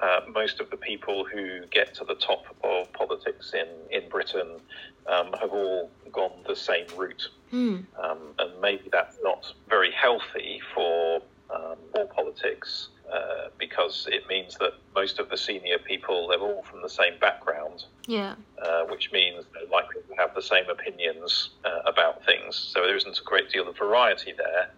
uh, 0.00 0.20
most 0.32 0.60
of 0.60 0.70
the 0.70 0.76
people 0.76 1.24
who 1.24 1.66
get 1.66 1.94
to 1.94 2.04
the 2.04 2.14
top 2.14 2.44
of 2.62 2.92
politics 2.92 3.52
in, 3.54 3.66
in 3.90 4.08
Britain 4.08 4.60
um, 5.08 5.32
have 5.40 5.50
all 5.50 5.90
gone 6.12 6.32
the 6.46 6.54
same 6.54 6.86
route. 6.96 7.28
Mm. 7.52 7.84
Um, 8.02 8.18
and 8.38 8.60
maybe 8.60 8.88
that's 8.92 9.16
not 9.22 9.52
very 9.68 9.90
healthy 9.90 10.60
for 10.74 11.22
um, 11.52 11.76
all 11.94 12.06
politics 12.06 12.88
uh, 13.12 13.48
because 13.58 14.06
it 14.10 14.26
means 14.28 14.56
that 14.58 14.72
most 14.94 15.18
of 15.18 15.28
the 15.28 15.36
senior 15.36 15.78
people, 15.78 16.28
they're 16.28 16.40
all 16.40 16.62
from 16.62 16.82
the 16.82 16.88
same 16.88 17.18
background. 17.20 17.84
Yeah. 18.06 18.34
Uh, 18.60 18.84
which 18.84 19.12
means 19.12 19.44
they're 19.52 19.68
likely 19.70 20.02
to 20.08 20.14
have 20.16 20.34
the 20.34 20.42
same 20.42 20.68
opinions 20.68 21.50
uh, 21.64 21.80
about 21.86 22.24
things. 22.24 22.56
So 22.56 22.80
there 22.82 22.96
isn't 22.96 23.18
a 23.18 23.24
great 23.24 23.50
deal 23.50 23.68
of 23.68 23.76
variety 23.76 24.32
there 24.36 24.70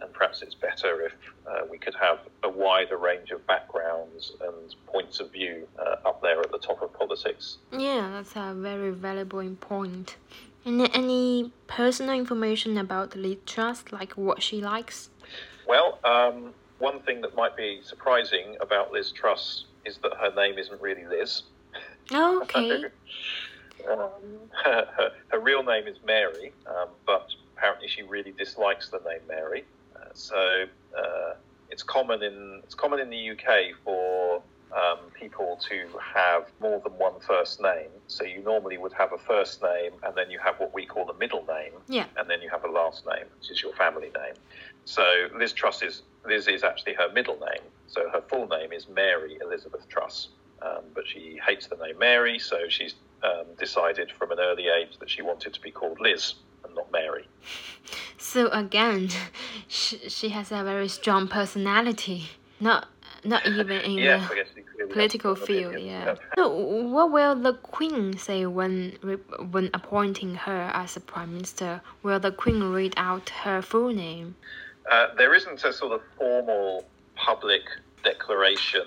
and 0.00 0.12
perhaps 0.12 0.42
it's 0.42 0.54
better 0.54 1.02
if 1.02 1.12
uh, 1.46 1.66
we 1.70 1.78
could 1.78 1.94
have 1.94 2.20
a 2.42 2.48
wider 2.48 2.96
range 2.96 3.30
of 3.30 3.46
backgrounds 3.46 4.32
and 4.40 4.74
points 4.86 5.20
of 5.20 5.32
view 5.32 5.66
uh, 5.78 6.08
up 6.08 6.22
there 6.22 6.40
at 6.40 6.52
the 6.52 6.58
top 6.58 6.82
of 6.82 6.92
politics. 6.92 7.58
Yeah, 7.72 8.10
that's 8.12 8.34
a 8.36 8.54
very 8.54 8.90
valuable 8.90 9.48
point. 9.60 10.16
And 10.64 10.88
any 10.94 11.52
personal 11.66 12.14
information 12.14 12.76
about 12.76 13.16
Liz 13.16 13.38
Truss, 13.46 13.84
like 13.90 14.12
what 14.12 14.42
she 14.42 14.60
likes? 14.60 15.10
Well, 15.66 15.98
um, 16.04 16.54
one 16.78 17.00
thing 17.00 17.20
that 17.22 17.34
might 17.34 17.56
be 17.56 17.80
surprising 17.82 18.56
about 18.60 18.92
Liz 18.92 19.10
Truss 19.12 19.64
is 19.84 19.98
that 19.98 20.12
her 20.14 20.32
name 20.34 20.58
isn't 20.58 20.80
really 20.80 21.06
Liz. 21.06 21.42
Oh, 22.12 22.40
okay. 22.42 22.84
um, 23.90 24.10
her, 24.64 24.88
her, 24.96 25.12
her, 25.28 25.40
real 25.40 25.62
name 25.62 25.86
is 25.86 25.96
Mary, 26.06 26.52
um, 26.66 26.88
but 27.06 27.28
apparently 27.56 27.88
she 27.88 28.02
really 28.02 28.32
dislikes 28.32 28.88
the 28.88 28.98
name 28.98 29.20
Mary. 29.28 29.64
So 30.14 30.64
uh, 30.98 31.34
it's 31.70 31.82
common 31.82 32.22
in 32.22 32.60
it's 32.64 32.74
common 32.74 32.98
in 32.98 33.10
the 33.10 33.30
UK 33.30 33.76
for 33.84 34.42
um, 34.72 34.98
people 35.14 35.58
to 35.68 35.86
have 36.00 36.46
more 36.60 36.80
than 36.80 36.92
one 36.98 37.14
first 37.20 37.60
name. 37.62 37.88
So 38.06 38.24
you 38.24 38.42
normally 38.42 38.78
would 38.78 38.92
have 38.92 39.12
a 39.12 39.18
first 39.18 39.62
name, 39.62 39.92
and 40.02 40.14
then 40.14 40.30
you 40.30 40.38
have 40.40 40.58
what 40.58 40.74
we 40.74 40.86
call 40.86 41.08
a 41.10 41.14
middle 41.14 41.44
name, 41.46 41.72
yeah. 41.88 42.06
and 42.16 42.28
then 42.28 42.42
you 42.42 42.50
have 42.50 42.64
a 42.64 42.70
last 42.70 43.06
name, 43.06 43.26
which 43.38 43.50
is 43.50 43.62
your 43.62 43.72
family 43.74 44.10
name. 44.14 44.34
So 44.88 45.04
Liz 45.36 45.52
Truss 45.52 45.82
is 45.82 46.00
Liz 46.26 46.48
is 46.48 46.64
actually 46.64 46.94
her 46.94 47.12
middle 47.12 47.38
name. 47.38 47.64
So 47.88 48.08
her 48.08 48.22
full 48.22 48.48
name 48.48 48.72
is 48.72 48.88
Mary 48.88 49.36
Elizabeth 49.42 49.86
Truss, 49.90 50.28
um, 50.62 50.80
but 50.94 51.06
she 51.06 51.38
hates 51.46 51.66
the 51.66 51.76
name 51.76 51.98
Mary, 51.98 52.38
so 52.38 52.56
she's 52.70 52.94
um, 53.22 53.44
decided 53.58 54.10
from 54.10 54.30
an 54.30 54.38
early 54.40 54.68
age 54.68 54.98
that 54.98 55.10
she 55.10 55.20
wanted 55.20 55.52
to 55.52 55.60
be 55.60 55.70
called 55.70 56.00
Liz 56.00 56.36
and 56.64 56.74
not 56.74 56.90
Mary. 56.90 57.28
So 58.16 58.48
again, 58.48 59.10
she, 59.68 60.08
she 60.08 60.30
has 60.30 60.50
a 60.50 60.64
very 60.64 60.88
strong 60.88 61.28
personality. 61.28 62.30
Not 62.58 62.88
not 63.24 63.46
even 63.60 63.82
in 63.82 63.98
yes, 63.98 64.26
the 64.78 64.86
political 64.86 65.34
field. 65.34 65.78
Yeah. 65.78 66.14
So 66.34 66.48
what 66.48 67.12
will 67.12 67.34
the 67.34 67.52
Queen 67.52 68.16
say 68.16 68.46
when 68.46 68.96
when 69.50 69.68
appointing 69.74 70.34
her 70.46 70.70
as 70.72 70.96
a 70.96 71.00
prime 71.00 71.34
minister? 71.34 71.82
Will 72.02 72.18
the 72.18 72.32
Queen 72.32 72.62
read 72.72 72.94
out 72.96 73.28
her 73.44 73.60
full 73.60 73.92
name? 73.92 74.36
Uh, 74.90 75.14
there 75.16 75.34
isn't 75.34 75.62
a 75.64 75.72
sort 75.72 75.92
of 75.92 76.00
formal 76.16 76.84
public 77.14 77.62
declaration 78.04 78.86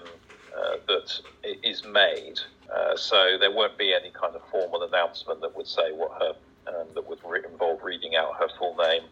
uh, 0.57 0.77
that 0.87 1.19
is 1.63 1.83
made, 1.85 2.39
uh, 2.73 2.95
so 2.95 3.37
there 3.39 3.51
won't 3.51 3.77
be 3.77 3.93
any 3.93 4.09
kind 4.11 4.35
of 4.35 4.41
formal 4.49 4.83
announcement 4.83 5.41
that 5.41 5.55
would 5.55 5.67
say 5.67 5.91
what 5.91 6.11
her 6.19 6.33
um, 6.67 6.87
that 6.93 7.07
would 7.07 7.19
re- 7.25 7.41
involve 7.49 7.83
reading 7.83 8.15
out 8.15 8.35
her 8.35 8.47
full 8.57 8.75
name. 8.75 9.03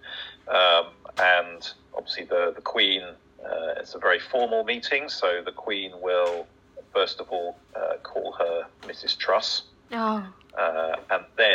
Um, 0.47 0.87
and 1.19 1.69
obviously, 1.95 2.25
the, 2.25 2.53
the 2.55 2.61
Queen, 2.61 3.01
uh, 3.01 3.73
it's 3.77 3.95
a 3.95 3.99
very 3.99 4.19
formal 4.19 4.63
meeting, 4.63 5.09
so 5.09 5.41
the 5.43 5.51
Queen 5.51 5.91
will, 6.01 6.47
first 6.93 7.19
of 7.19 7.29
all, 7.29 7.57
uh, 7.75 7.97
call 8.03 8.33
her 8.33 8.65
Mrs. 8.83 9.17
Truss. 9.17 9.63
Oh. 9.91 10.25
Uh, 10.57 10.95
and 11.11 11.25
then, 11.37 11.48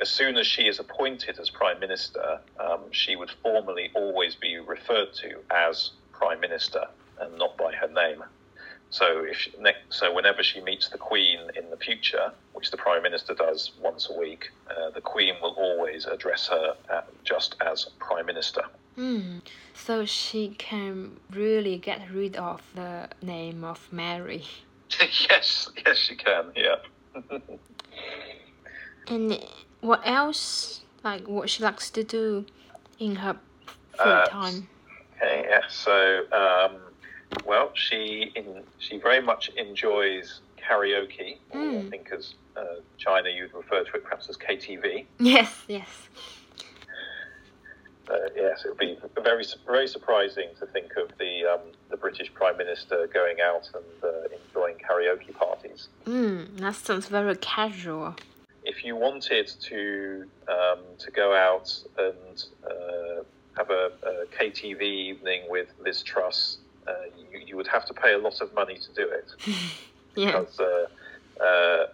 as, 0.00 0.08
soon 0.08 0.36
as 0.36 0.46
she 0.46 0.62
is 0.62 0.78
appointed 0.78 1.38
as 1.38 1.50
Prime 1.50 1.78
Minister, 1.78 2.40
um, 2.58 2.80
she 2.90 3.16
would 3.16 3.30
formally 3.42 3.90
always 3.94 4.34
be 4.34 4.58
referred 4.58 5.12
to 5.14 5.38
as 5.50 5.90
Prime 6.12 6.40
Minister 6.40 6.86
and 7.20 7.36
not 7.38 7.56
by 7.56 7.72
her 7.72 7.88
name. 7.88 8.24
So 8.90 9.24
if 9.24 9.36
she, 9.36 9.52
so, 9.88 10.12
whenever 10.12 10.42
she 10.42 10.60
meets 10.60 10.88
the 10.88 10.98
Queen 10.98 11.38
in 11.56 11.70
the 11.70 11.76
future, 11.76 12.32
which 12.54 12.72
the 12.72 12.76
Prime 12.76 13.02
Minister 13.02 13.34
does 13.34 13.70
once 13.80 14.08
a 14.10 14.18
week, 14.18 14.50
uh, 14.68 14.90
the 14.90 15.00
Queen 15.00 15.34
will 15.40 15.52
always 15.52 16.06
address 16.06 16.48
her 16.48 16.74
at, 16.90 17.06
just 17.22 17.54
as 17.60 17.86
Prime 18.00 18.26
Minister. 18.26 18.62
Mm. 18.98 19.42
So 19.74 20.04
she 20.04 20.56
can 20.58 21.18
really 21.30 21.78
get 21.78 22.10
rid 22.12 22.34
of 22.36 22.62
the 22.74 23.08
name 23.22 23.62
of 23.62 23.88
Mary. 23.92 24.44
yes, 25.30 25.68
yes, 25.86 25.96
she 25.96 26.16
can. 26.16 26.46
Yeah. 26.56 26.76
and 29.08 29.38
what 29.80 30.00
else? 30.04 30.80
Like 31.02 31.26
what 31.26 31.48
she 31.48 31.62
likes 31.62 31.90
to 31.90 32.04
do 32.04 32.44
in 32.98 33.16
her 33.16 33.38
free 33.96 34.12
uh, 34.12 34.26
time? 34.26 34.68
Okay. 35.16 35.46
Yeah. 35.48 35.60
So. 35.68 36.24
Um, 36.32 36.80
well, 37.46 37.70
she 37.74 38.32
in, 38.34 38.62
she 38.78 38.98
very 38.98 39.20
much 39.20 39.50
enjoys 39.50 40.40
karaoke. 40.58 41.38
Mm. 41.54 41.86
I 41.86 41.90
think 41.90 42.10
as 42.12 42.34
uh, 42.56 42.64
China 42.98 43.30
you'd 43.30 43.54
refer 43.54 43.84
to 43.84 43.92
it 43.96 44.04
perhaps 44.04 44.28
as 44.28 44.36
KTV. 44.36 45.06
Yes, 45.18 45.54
yes. 45.68 45.88
Uh, 48.10 48.14
yes, 48.34 48.64
it 48.64 48.70
would 48.70 48.78
be 48.78 48.98
very 49.22 49.44
very 49.66 49.86
surprising 49.86 50.48
to 50.58 50.66
think 50.66 50.96
of 50.96 51.10
the 51.18 51.44
um, 51.52 51.60
the 51.90 51.96
British 51.96 52.32
Prime 52.34 52.56
Minister 52.56 53.08
going 53.12 53.36
out 53.40 53.68
and 53.74 53.84
uh, 54.02 54.36
enjoying 54.48 54.76
karaoke 54.76 55.32
parties. 55.34 55.88
Mm, 56.06 56.58
that 56.58 56.74
sounds 56.74 57.06
very 57.06 57.36
casual. 57.36 58.16
If 58.72 58.84
you 58.84 58.94
wanted 58.96 59.46
to 59.68 60.24
um, 60.48 60.80
to 60.98 61.10
go 61.10 61.34
out 61.34 61.68
and 61.98 62.36
uh, 62.64 63.22
have 63.58 63.70
a, 63.70 63.84
a 64.10 64.12
KTV 64.36 64.82
evening 64.82 65.42
with 65.48 65.68
Liz 65.84 66.02
Truss 66.02 66.58
uh, 66.86 66.92
you, 67.32 67.40
you, 67.46 67.56
would 67.56 67.66
have 67.66 67.84
to 67.86 67.94
pay 67.94 68.14
a 68.14 68.18
lot 68.18 68.40
of 68.40 68.52
money 68.54 68.78
to 68.78 68.92
do 68.94 69.08
it. 69.08 69.32
yeah. 70.16 70.26
Because 70.26 70.60
uh, 70.60 70.86
uh, 71.42 71.86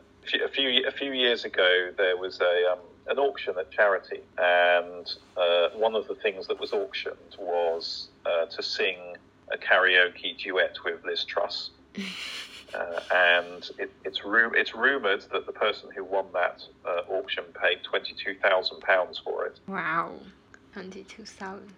a 0.45 0.49
few 0.49 0.87
a 0.87 0.91
few 0.91 1.12
years 1.12 1.45
ago 1.45 1.91
there 1.97 2.17
was 2.17 2.41
a 2.41 2.73
um, 2.73 2.79
an 3.09 3.19
auction 3.19 3.55
at 3.59 3.71
charity, 3.71 4.21
and 4.39 5.15
uh, 5.37 5.69
one 5.75 5.95
of 5.95 6.09
the 6.09 6.15
things 6.15 6.47
that 6.49 6.59
was 6.59 6.73
auctioned 6.73 7.37
was 7.39 8.09
uh, 8.27 8.47
to 8.47 8.62
sing 8.62 8.97
a 9.53 9.57
karaoke 9.57 10.37
duet 10.37 10.77
with 10.85 11.05
Liz 11.05 11.25
Truss. 11.25 11.71
Uh, 12.77 13.01
and 13.15 13.71
it, 13.79 13.91
it's 14.05 14.25
ru- 14.25 14.53
it's 14.55 14.75
rumored 14.75 15.25
that 15.33 15.47
the 15.47 15.53
person 15.53 15.89
who 15.97 16.05
won 16.05 16.27
that 16.35 16.62
auction 17.09 17.45
paid 17.61 17.79
twenty 17.83 18.15
two 18.15 18.35
thousand 18.43 18.81
pounds 18.81 19.21
for 19.25 19.47
it. 19.47 19.59
Wow, 19.67 20.12
twenty 20.73 21.05
two 21.05 21.25
thousand 21.25 21.73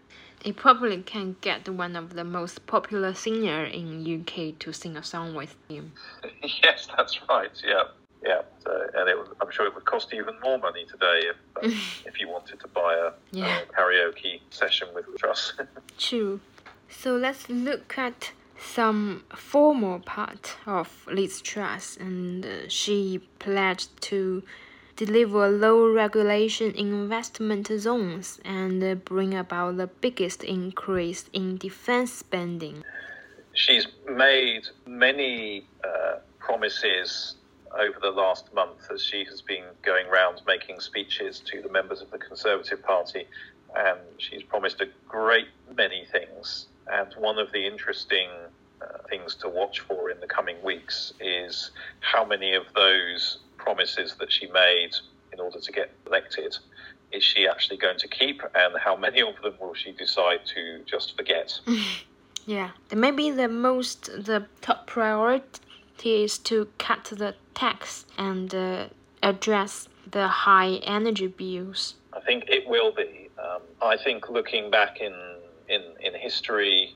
it 0.45 0.57
probably 0.57 1.03
can 1.03 1.37
get 1.41 1.69
one 1.69 1.97
of 1.97 2.15
the 2.15 2.25
most 2.25 2.67
popular 2.67 3.15
singer 3.15 3.65
in 3.65 4.21
UK 4.21 4.59
to 4.61 4.73
sing 4.73 4.97
a 4.97 5.03
song 5.03 5.35
with 5.35 5.57
him. 5.69 5.93
yes, 6.43 6.89
that's 6.97 7.19
right. 7.29 7.51
Yeah, 7.65 7.85
yeah, 8.25 8.43
so, 8.65 8.71
and 8.95 9.09
it, 9.09 9.17
I'm 9.41 9.51
sure 9.51 9.67
it 9.67 9.75
would 9.75 9.85
cost 9.85 10.13
even 10.13 10.35
more 10.43 10.59
money 10.59 10.85
today 10.87 11.29
if 11.29 11.37
uh, 11.57 11.69
if 12.07 12.21
you 12.21 12.29
wanted 12.29 12.61
to 12.61 12.69
buy 12.69 12.95
a, 12.95 13.13
yeah. 13.37 13.61
a 13.61 13.67
karaoke 13.67 14.41
session 14.51 14.89
with 14.95 15.07
Truss. 15.19 15.55
True. 15.99 16.41
So 16.89 17.17
let's 17.17 17.49
look 17.49 17.99
at 17.99 18.33
some 18.59 19.25
formal 19.35 20.01
part 20.01 20.57
of 20.67 21.07
Liz 21.11 21.41
Truss, 21.41 21.97
and 21.97 22.45
uh, 22.45 22.69
she 22.69 23.21
pledged 23.39 24.01
to 24.03 24.43
deliver 24.97 25.49
low 25.49 25.89
regulation 25.93 26.75
investment 26.75 27.69
zones 27.69 28.41
and 28.45 29.05
bring 29.05 29.33
about 29.33 29.77
the 29.77 29.87
biggest 29.87 30.43
increase 30.43 31.27
in 31.33 31.57
defense 31.57 32.13
spending. 32.13 32.83
she's 33.55 33.87
made 34.09 34.65
many 34.87 35.65
uh, 35.85 36.17
promises 36.39 37.37
over 37.79 37.99
the 38.01 38.11
last 38.11 38.53
month 38.55 38.91
as 38.93 39.03
she 39.03 39.25
has 39.25 39.41
been 39.43 39.65
going 39.83 40.07
around 40.07 40.41
making 40.47 40.81
speeches 40.81 41.41
to 41.41 41.61
the 41.63 41.69
members 41.69 42.01
of 42.01 42.11
the 42.11 42.19
Conservative 42.19 42.83
Party, 42.83 43.27
and 43.77 43.99
she's 44.19 44.43
promised 44.43 44.81
a 44.81 44.87
great 45.07 45.49
many 45.77 46.07
things. 46.11 46.67
And 46.93 47.13
one 47.19 47.39
of 47.39 47.53
the 47.53 47.67
interesting 47.67 48.29
uh, 48.81 48.87
things 49.09 49.35
to 49.37 49.49
watch 49.49 49.81
for 49.81 50.11
in 50.11 50.21
the 50.21 50.27
coming 50.27 50.57
weeks 50.63 51.13
is 51.21 51.71
how 52.01 52.25
many 52.25 52.55
of 52.55 52.65
those 52.75 53.39
promises 53.57 54.17
that 54.19 54.31
she 54.31 54.47
made 54.49 54.91
in 55.33 55.41
order 55.41 55.61
to 55.61 55.73
get 55.73 55.91
elected 56.07 56.57
is 57.13 57.23
she 57.25 57.47
actually 57.49 57.77
going 57.77 57.99
to 57.99 58.09
keep, 58.09 58.43
and 58.55 58.75
how 58.79 58.97
many 58.97 59.21
of 59.21 59.41
them 59.43 59.55
will 59.61 59.75
she 59.75 59.93
decide 59.93 60.41
to 60.55 60.83
just 60.85 61.17
forget? 61.17 61.59
yeah, 62.47 62.71
maybe 62.95 63.31
the 63.31 63.49
most 63.49 64.05
the 64.05 64.47
top 64.61 64.87
priority 64.87 65.61
is 66.05 66.39
to 66.39 66.69
cut 66.79 67.05
the 67.05 67.35
tax 67.55 68.05
and 68.19 68.55
uh, 68.55 68.87
address 69.23 69.89
the 70.11 70.29
high 70.29 70.75
energy 70.85 71.27
bills. 71.27 71.95
I 72.13 72.21
think 72.21 72.45
it 72.49 72.69
will 72.69 72.93
be. 72.93 73.31
Um, 73.39 73.63
I 73.81 73.97
think 73.97 74.29
looking 74.29 74.71
back 74.71 75.01
in 75.01 75.15
in, 75.69 75.83
in 76.01 76.15
history, 76.15 76.95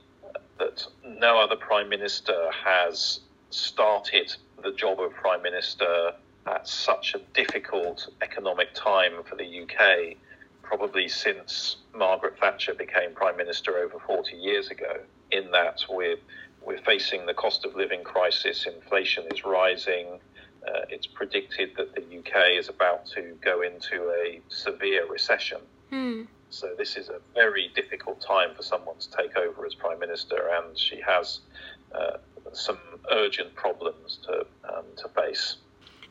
that 0.59 0.85
no 1.05 1.39
other 1.39 1.55
prime 1.55 1.89
minister 1.89 2.49
has 2.51 3.19
started 3.49 4.35
the 4.63 4.71
job 4.71 4.99
of 4.99 5.13
prime 5.13 5.41
minister 5.41 6.13
at 6.45 6.67
such 6.67 7.15
a 7.15 7.19
difficult 7.33 8.09
economic 8.21 8.73
time 8.73 9.23
for 9.23 9.35
the 9.35 9.61
UK, 9.61 10.17
probably 10.61 11.07
since 11.07 11.77
Margaret 11.93 12.37
Thatcher 12.39 12.73
became 12.73 13.13
prime 13.13 13.37
minister 13.37 13.77
over 13.77 13.99
40 13.99 14.35
years 14.35 14.69
ago. 14.69 14.99
In 15.31 15.49
that 15.51 15.83
we're 15.89 16.17
we're 16.65 16.81
facing 16.81 17.25
the 17.25 17.33
cost 17.33 17.65
of 17.65 17.75
living 17.75 18.03
crisis, 18.03 18.65
inflation 18.65 19.25
is 19.31 19.43
rising. 19.43 20.19
Uh, 20.65 20.81
it's 20.89 21.07
predicted 21.07 21.71
that 21.75 21.93
the 21.93 22.01
UK 22.01 22.57
is 22.57 22.69
about 22.69 23.05
to 23.05 23.37
go 23.41 23.61
into 23.61 24.09
a 24.23 24.39
severe 24.47 25.05
recession. 25.09 25.59
Hmm. 25.89 26.23
So 26.53 26.69
this 26.77 26.97
is 26.97 27.09
a 27.09 27.19
very 27.33 27.71
difficult 27.73 28.21
time 28.21 28.53
for 28.55 28.61
someone 28.61 28.97
to 28.99 29.09
take 29.09 29.35
over 29.35 29.65
as 29.65 29.73
prime 29.73 29.99
minister, 29.99 30.49
and 30.55 30.77
she 30.77 31.01
has 31.01 31.39
uh, 31.95 32.17
some 32.51 32.77
urgent 33.11 33.55
problems 33.55 34.19
to 34.25 34.45
um, 34.69 34.85
to 34.97 35.09
face. 35.09 35.55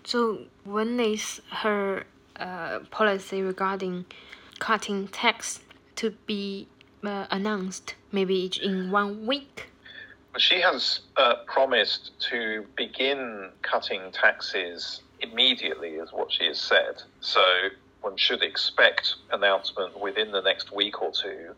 So 0.03 0.41
when 0.65 0.99
is 0.99 1.41
her 1.51 2.05
uh, 2.37 2.81
policy 2.91 3.41
regarding 3.41 4.05
cutting 4.59 5.07
tax 5.09 5.61
to 5.97 6.11
be 6.27 6.67
uh, 7.05 7.27
announced? 7.31 7.95
Maybe 8.11 8.51
in 8.61 8.91
one 8.91 9.27
week. 9.29 9.69
She 10.39 10.61
has 10.61 11.01
uh, 11.17 11.35
promised 11.47 12.11
to 12.31 12.67
begin 12.77 13.51
cutting 13.63 14.11
taxes 14.11 15.03
immediately, 15.21 15.91
is 15.91 16.13
what 16.13 16.33
she 16.33 16.47
has 16.47 16.59
said. 16.59 17.01
So 17.21 17.41
one 18.03 18.17
should 18.17 18.43
expect 18.43 19.15
announcement 19.33 19.99
within 19.99 20.31
the 20.31 20.41
next 20.43 20.75
week 20.75 21.01
or 21.03 21.13
two, 21.13 21.55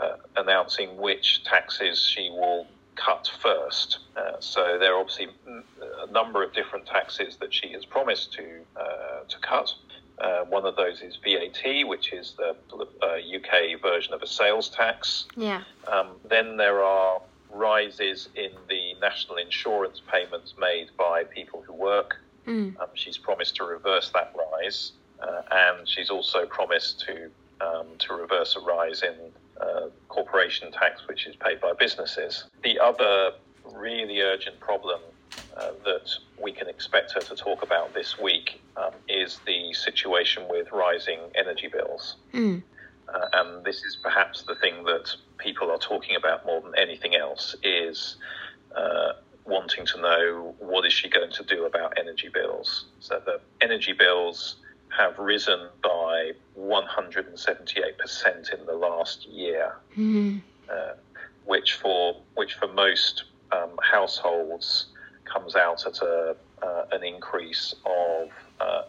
uh, 0.00 0.16
announcing 0.36 0.96
which 0.96 1.42
taxes 1.44 1.98
she 2.02 2.30
will 2.30 2.66
cut 2.94 3.30
first. 3.42 3.98
Uh, 4.16 4.32
so 4.40 4.78
there 4.78 4.94
are 4.94 5.00
obviously 5.00 5.28
a 5.46 6.10
number 6.10 6.42
of 6.42 6.52
different 6.52 6.86
taxes 6.86 7.36
that 7.38 7.52
she 7.52 7.72
has 7.72 7.84
promised 7.84 8.32
to 8.34 8.44
uh, 8.76 9.24
to 9.28 9.38
cut. 9.40 9.72
Uh, 10.18 10.44
one 10.44 10.64
of 10.64 10.76
those 10.76 11.02
is 11.02 11.18
VAT, 11.22 11.86
which 11.86 12.12
is 12.12 12.34
the 12.38 12.56
UK 12.72 13.80
version 13.82 14.14
of 14.14 14.22
a 14.22 14.26
sales 14.26 14.70
tax. 14.70 15.26
Yeah. 15.36 15.62
Um, 15.86 16.12
then 16.28 16.56
there 16.56 16.82
are 16.82 17.20
rises 17.52 18.28
in 18.34 18.50
the 18.68 18.94
national 19.00 19.36
insurance 19.36 20.00
payments 20.10 20.54
made 20.58 20.88
by 20.96 21.24
people 21.24 21.62
who 21.66 21.74
work. 21.74 22.16
Mm. 22.46 22.80
Um, 22.80 22.88
she's 22.94 23.18
promised 23.18 23.56
to 23.56 23.64
reverse 23.64 24.10
that 24.10 24.34
rise, 24.52 24.92
uh, 25.20 25.42
and 25.50 25.88
she's 25.88 26.10
also 26.10 26.46
promised 26.46 27.00
to 27.00 27.30
um, 27.60 27.86
to 27.98 28.14
reverse 28.14 28.56
a 28.56 28.60
rise 28.60 29.02
in 29.02 29.14
uh, 29.60 29.88
corporation 30.08 30.70
tax, 30.72 31.06
which 31.08 31.26
is 31.26 31.34
paid 31.36 31.60
by 31.60 31.72
businesses. 31.78 32.44
The 32.62 32.78
other 32.78 33.32
really 33.74 34.20
urgent 34.20 34.60
problem 34.60 35.00
uh, 35.56 35.70
that 35.84 36.10
we 36.38 36.52
can 36.52 36.68
expect 36.68 37.12
her 37.12 37.20
to 37.20 37.34
talk 37.34 37.62
about 37.62 37.94
this 37.94 38.18
week 38.18 38.60
um, 38.76 38.92
is 39.08 39.40
the 39.46 39.72
situation 39.72 40.46
with 40.50 40.70
rising 40.70 41.18
energy 41.34 41.68
bills. 41.68 42.16
Mm. 42.34 42.62
Uh, 43.12 43.26
and 43.34 43.64
this 43.64 43.82
is 43.84 43.96
perhaps 44.02 44.42
the 44.42 44.54
thing 44.56 44.84
that 44.84 45.14
people 45.38 45.70
are 45.70 45.78
talking 45.78 46.16
about 46.16 46.44
more 46.44 46.60
than 46.60 46.72
anything 46.76 47.14
else 47.16 47.56
is 47.62 48.16
uh, 48.76 49.12
wanting 49.44 49.86
to 49.86 50.00
know 50.00 50.54
what 50.58 50.84
is 50.84 50.92
she 50.92 51.08
going 51.08 51.30
to 51.30 51.44
do 51.44 51.64
about 51.64 51.94
energy 51.98 52.28
bills. 52.28 52.86
So 53.00 53.22
the 53.24 53.40
energy 53.60 53.92
bills 53.92 54.56
have 54.96 55.18
risen 55.18 55.68
by 55.82 56.32
178% 56.58 58.54
in 58.54 58.66
the 58.66 58.72
last 58.74 59.26
year, 59.26 59.76
mm-hmm. 59.92 60.38
uh, 60.70 60.94
which 61.44 61.74
for 61.74 62.16
which 62.34 62.54
for 62.54 62.68
most 62.68 63.24
um, 63.52 63.70
households 63.82 64.86
comes 65.24 65.56
out 65.56 65.86
at 65.86 65.98
a 66.02 66.36
uh, 66.62 66.84
an 66.92 67.04
increase 67.04 67.74
of 67.84 68.30
uh, 68.60 68.82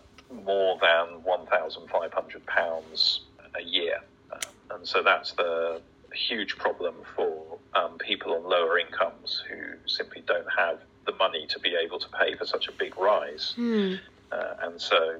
more 0.44 0.78
than 0.82 1.24
1,500 1.24 2.46
pounds 2.46 3.22
a 3.56 3.64
year. 3.64 4.02
Um, 4.32 4.40
and 4.72 4.88
so 4.88 5.02
that's 5.04 5.34
the 5.34 5.82
huge 6.14 6.58
problem 6.58 6.96
for 7.16 7.58
um, 7.76 7.98
people 7.98 8.34
on 8.34 8.44
lower 8.44 8.80
incomes 8.80 9.44
who 9.50 9.58
simply 9.86 10.24
don't 10.26 10.48
have 10.58 10.80
the 11.06 11.14
money 11.14 11.46
to 11.48 11.60
be 11.60 11.76
able 11.76 12.00
to 12.00 12.10
pay 12.10 12.36
for 12.36 12.46
such 12.46 12.68
a 12.68 12.72
big 12.72 12.98
rise. 12.98 13.54
Mm. 13.58 14.00
Uh, 14.32 14.54
and 14.64 14.82
so 14.82 15.20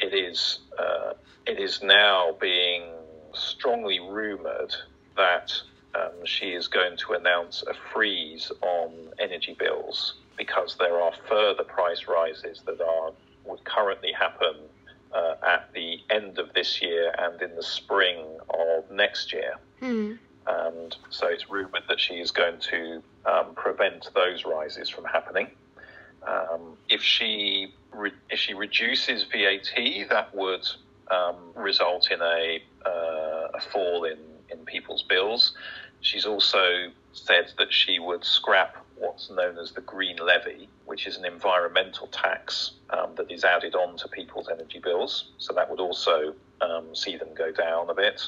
it 0.00 0.14
is, 0.14 0.60
uh, 0.78 1.12
it 1.46 1.58
is 1.58 1.82
now 1.82 2.36
being 2.40 2.82
strongly 3.32 4.00
rumoured 4.00 4.74
that 5.16 5.52
um, 5.94 6.24
she 6.24 6.46
is 6.46 6.68
going 6.68 6.96
to 6.96 7.12
announce 7.12 7.62
a 7.62 7.74
freeze 7.92 8.50
on 8.62 8.92
energy 9.18 9.56
bills 9.58 10.14
because 10.36 10.76
there 10.78 11.00
are 11.00 11.12
further 11.28 11.64
price 11.64 12.06
rises 12.08 12.62
that 12.66 12.80
are 12.80 13.12
would 13.44 13.64
currently 13.64 14.12
happen 14.12 14.54
uh, 15.12 15.34
at 15.46 15.72
the 15.74 15.98
end 16.10 16.38
of 16.38 16.52
this 16.54 16.80
year 16.80 17.12
and 17.18 17.40
in 17.42 17.54
the 17.56 17.62
spring 17.62 18.38
of 18.50 18.90
next 18.90 19.32
year. 19.32 19.54
Mm. 19.82 20.18
And 20.46 20.96
so 21.10 21.26
it's 21.26 21.50
rumoured 21.50 21.82
that 21.88 22.00
she 22.00 22.14
is 22.14 22.30
going 22.30 22.60
to 22.70 23.02
um, 23.26 23.54
prevent 23.54 24.08
those 24.14 24.44
rises 24.44 24.88
from 24.88 25.04
happening. 25.04 25.48
Um, 26.26 26.76
if 26.88 27.02
she 27.02 27.74
re- 27.92 28.12
if 28.28 28.38
she 28.38 28.54
reduces 28.54 29.24
VAT, 29.24 30.08
that 30.10 30.34
would 30.34 30.66
um, 31.10 31.36
result 31.54 32.10
in 32.10 32.20
a, 32.20 32.62
uh, 32.86 33.48
a 33.54 33.60
fall 33.72 34.04
in, 34.04 34.18
in 34.50 34.64
people's 34.64 35.02
bills. 35.02 35.54
She's 36.00 36.24
also 36.24 36.90
said 37.12 37.52
that 37.58 37.72
she 37.72 37.98
would 37.98 38.24
scrap 38.24 38.76
what's 38.96 39.30
known 39.30 39.58
as 39.58 39.72
the 39.72 39.80
green 39.80 40.16
levy, 40.16 40.68
which 40.86 41.06
is 41.06 41.16
an 41.16 41.24
environmental 41.24 42.06
tax 42.08 42.72
um, 42.90 43.14
that 43.16 43.30
is 43.30 43.44
added 43.44 43.74
on 43.74 43.96
to 43.98 44.08
people's 44.08 44.48
energy 44.50 44.78
bills. 44.78 45.30
So 45.38 45.52
that 45.54 45.68
would 45.70 45.80
also 45.80 46.34
um, 46.60 46.94
see 46.94 47.16
them 47.16 47.28
go 47.36 47.50
down 47.50 47.90
a 47.90 47.94
bit. 47.94 48.22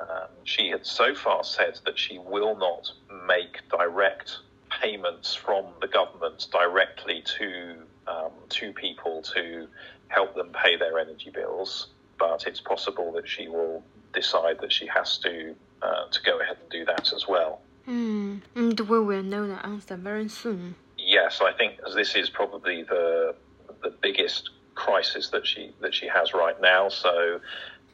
Um, 0.00 0.28
she 0.44 0.68
had 0.68 0.86
so 0.86 1.14
far 1.14 1.44
said 1.44 1.78
that 1.84 1.98
she 1.98 2.18
will 2.18 2.56
not 2.56 2.90
make 3.26 3.60
direct 3.70 4.38
payments 4.82 5.34
from 5.34 5.64
the 5.80 5.88
government 5.88 6.48
directly 6.50 7.22
to 7.38 7.76
um, 8.06 8.32
to 8.48 8.72
people 8.72 9.22
to 9.22 9.68
help 10.08 10.34
them 10.34 10.50
pay 10.52 10.76
their 10.76 10.98
energy 10.98 11.30
bills. 11.30 11.88
But 12.18 12.46
it's 12.46 12.60
possible 12.60 13.12
that 13.12 13.28
she 13.28 13.48
will 13.48 13.82
decide 14.12 14.58
that 14.60 14.72
she 14.72 14.86
has 14.86 15.18
to 15.18 15.54
uh, 15.82 16.06
to 16.10 16.22
go 16.22 16.40
ahead 16.40 16.56
and 16.60 16.70
do 16.70 16.84
that 16.84 17.12
as 17.12 17.26
well. 17.28 17.60
Mm. 17.88 18.42
And 18.54 18.80
we 18.80 19.00
will 19.00 19.22
know 19.22 19.46
the 19.46 19.64
answer 19.66 19.96
very 19.96 20.28
soon. 20.28 20.76
Yes, 20.98 21.40
I 21.40 21.52
think 21.52 21.80
this 21.94 22.14
is 22.14 22.30
probably 22.30 22.82
the 22.82 23.34
the 23.82 23.90
biggest 23.90 24.50
crisis 24.74 25.28
that 25.30 25.46
she 25.46 25.72
that 25.80 25.94
she 25.94 26.06
has 26.08 26.34
right 26.34 26.60
now. 26.60 26.88
So 26.88 27.40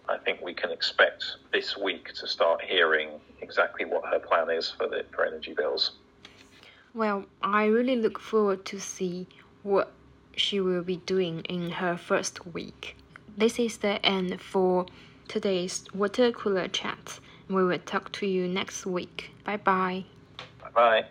I 0.08 0.18
think 0.18 0.40
we 0.42 0.54
can 0.54 0.70
expect 0.70 1.24
this 1.52 1.76
week 1.76 2.12
to 2.14 2.26
start 2.26 2.62
hearing 2.62 3.08
exactly 3.40 3.84
what 3.84 4.04
her 4.06 4.18
plan 4.18 4.50
is 4.50 4.70
for 4.70 4.88
the 4.88 5.04
for 5.14 5.24
energy 5.24 5.54
bills. 5.54 5.92
Well, 6.98 7.26
I 7.40 7.66
really 7.66 7.94
look 7.94 8.18
forward 8.18 8.64
to 8.64 8.80
see 8.80 9.28
what 9.62 9.92
she 10.34 10.58
will 10.58 10.82
be 10.82 10.96
doing 10.96 11.42
in 11.42 11.70
her 11.70 11.96
first 11.96 12.44
week. 12.52 12.96
This 13.36 13.60
is 13.60 13.76
the 13.76 14.04
end 14.04 14.40
for 14.40 14.86
today's 15.28 15.84
water 15.94 16.32
cooler 16.32 16.66
chat. 16.66 17.20
We 17.48 17.64
will 17.64 17.78
talk 17.78 18.10
to 18.14 18.26
you 18.26 18.48
next 18.48 18.84
week. 18.84 19.30
Bye 19.44 19.58
bye. 19.58 20.06
Bye 20.60 20.70
bye. 20.74 21.04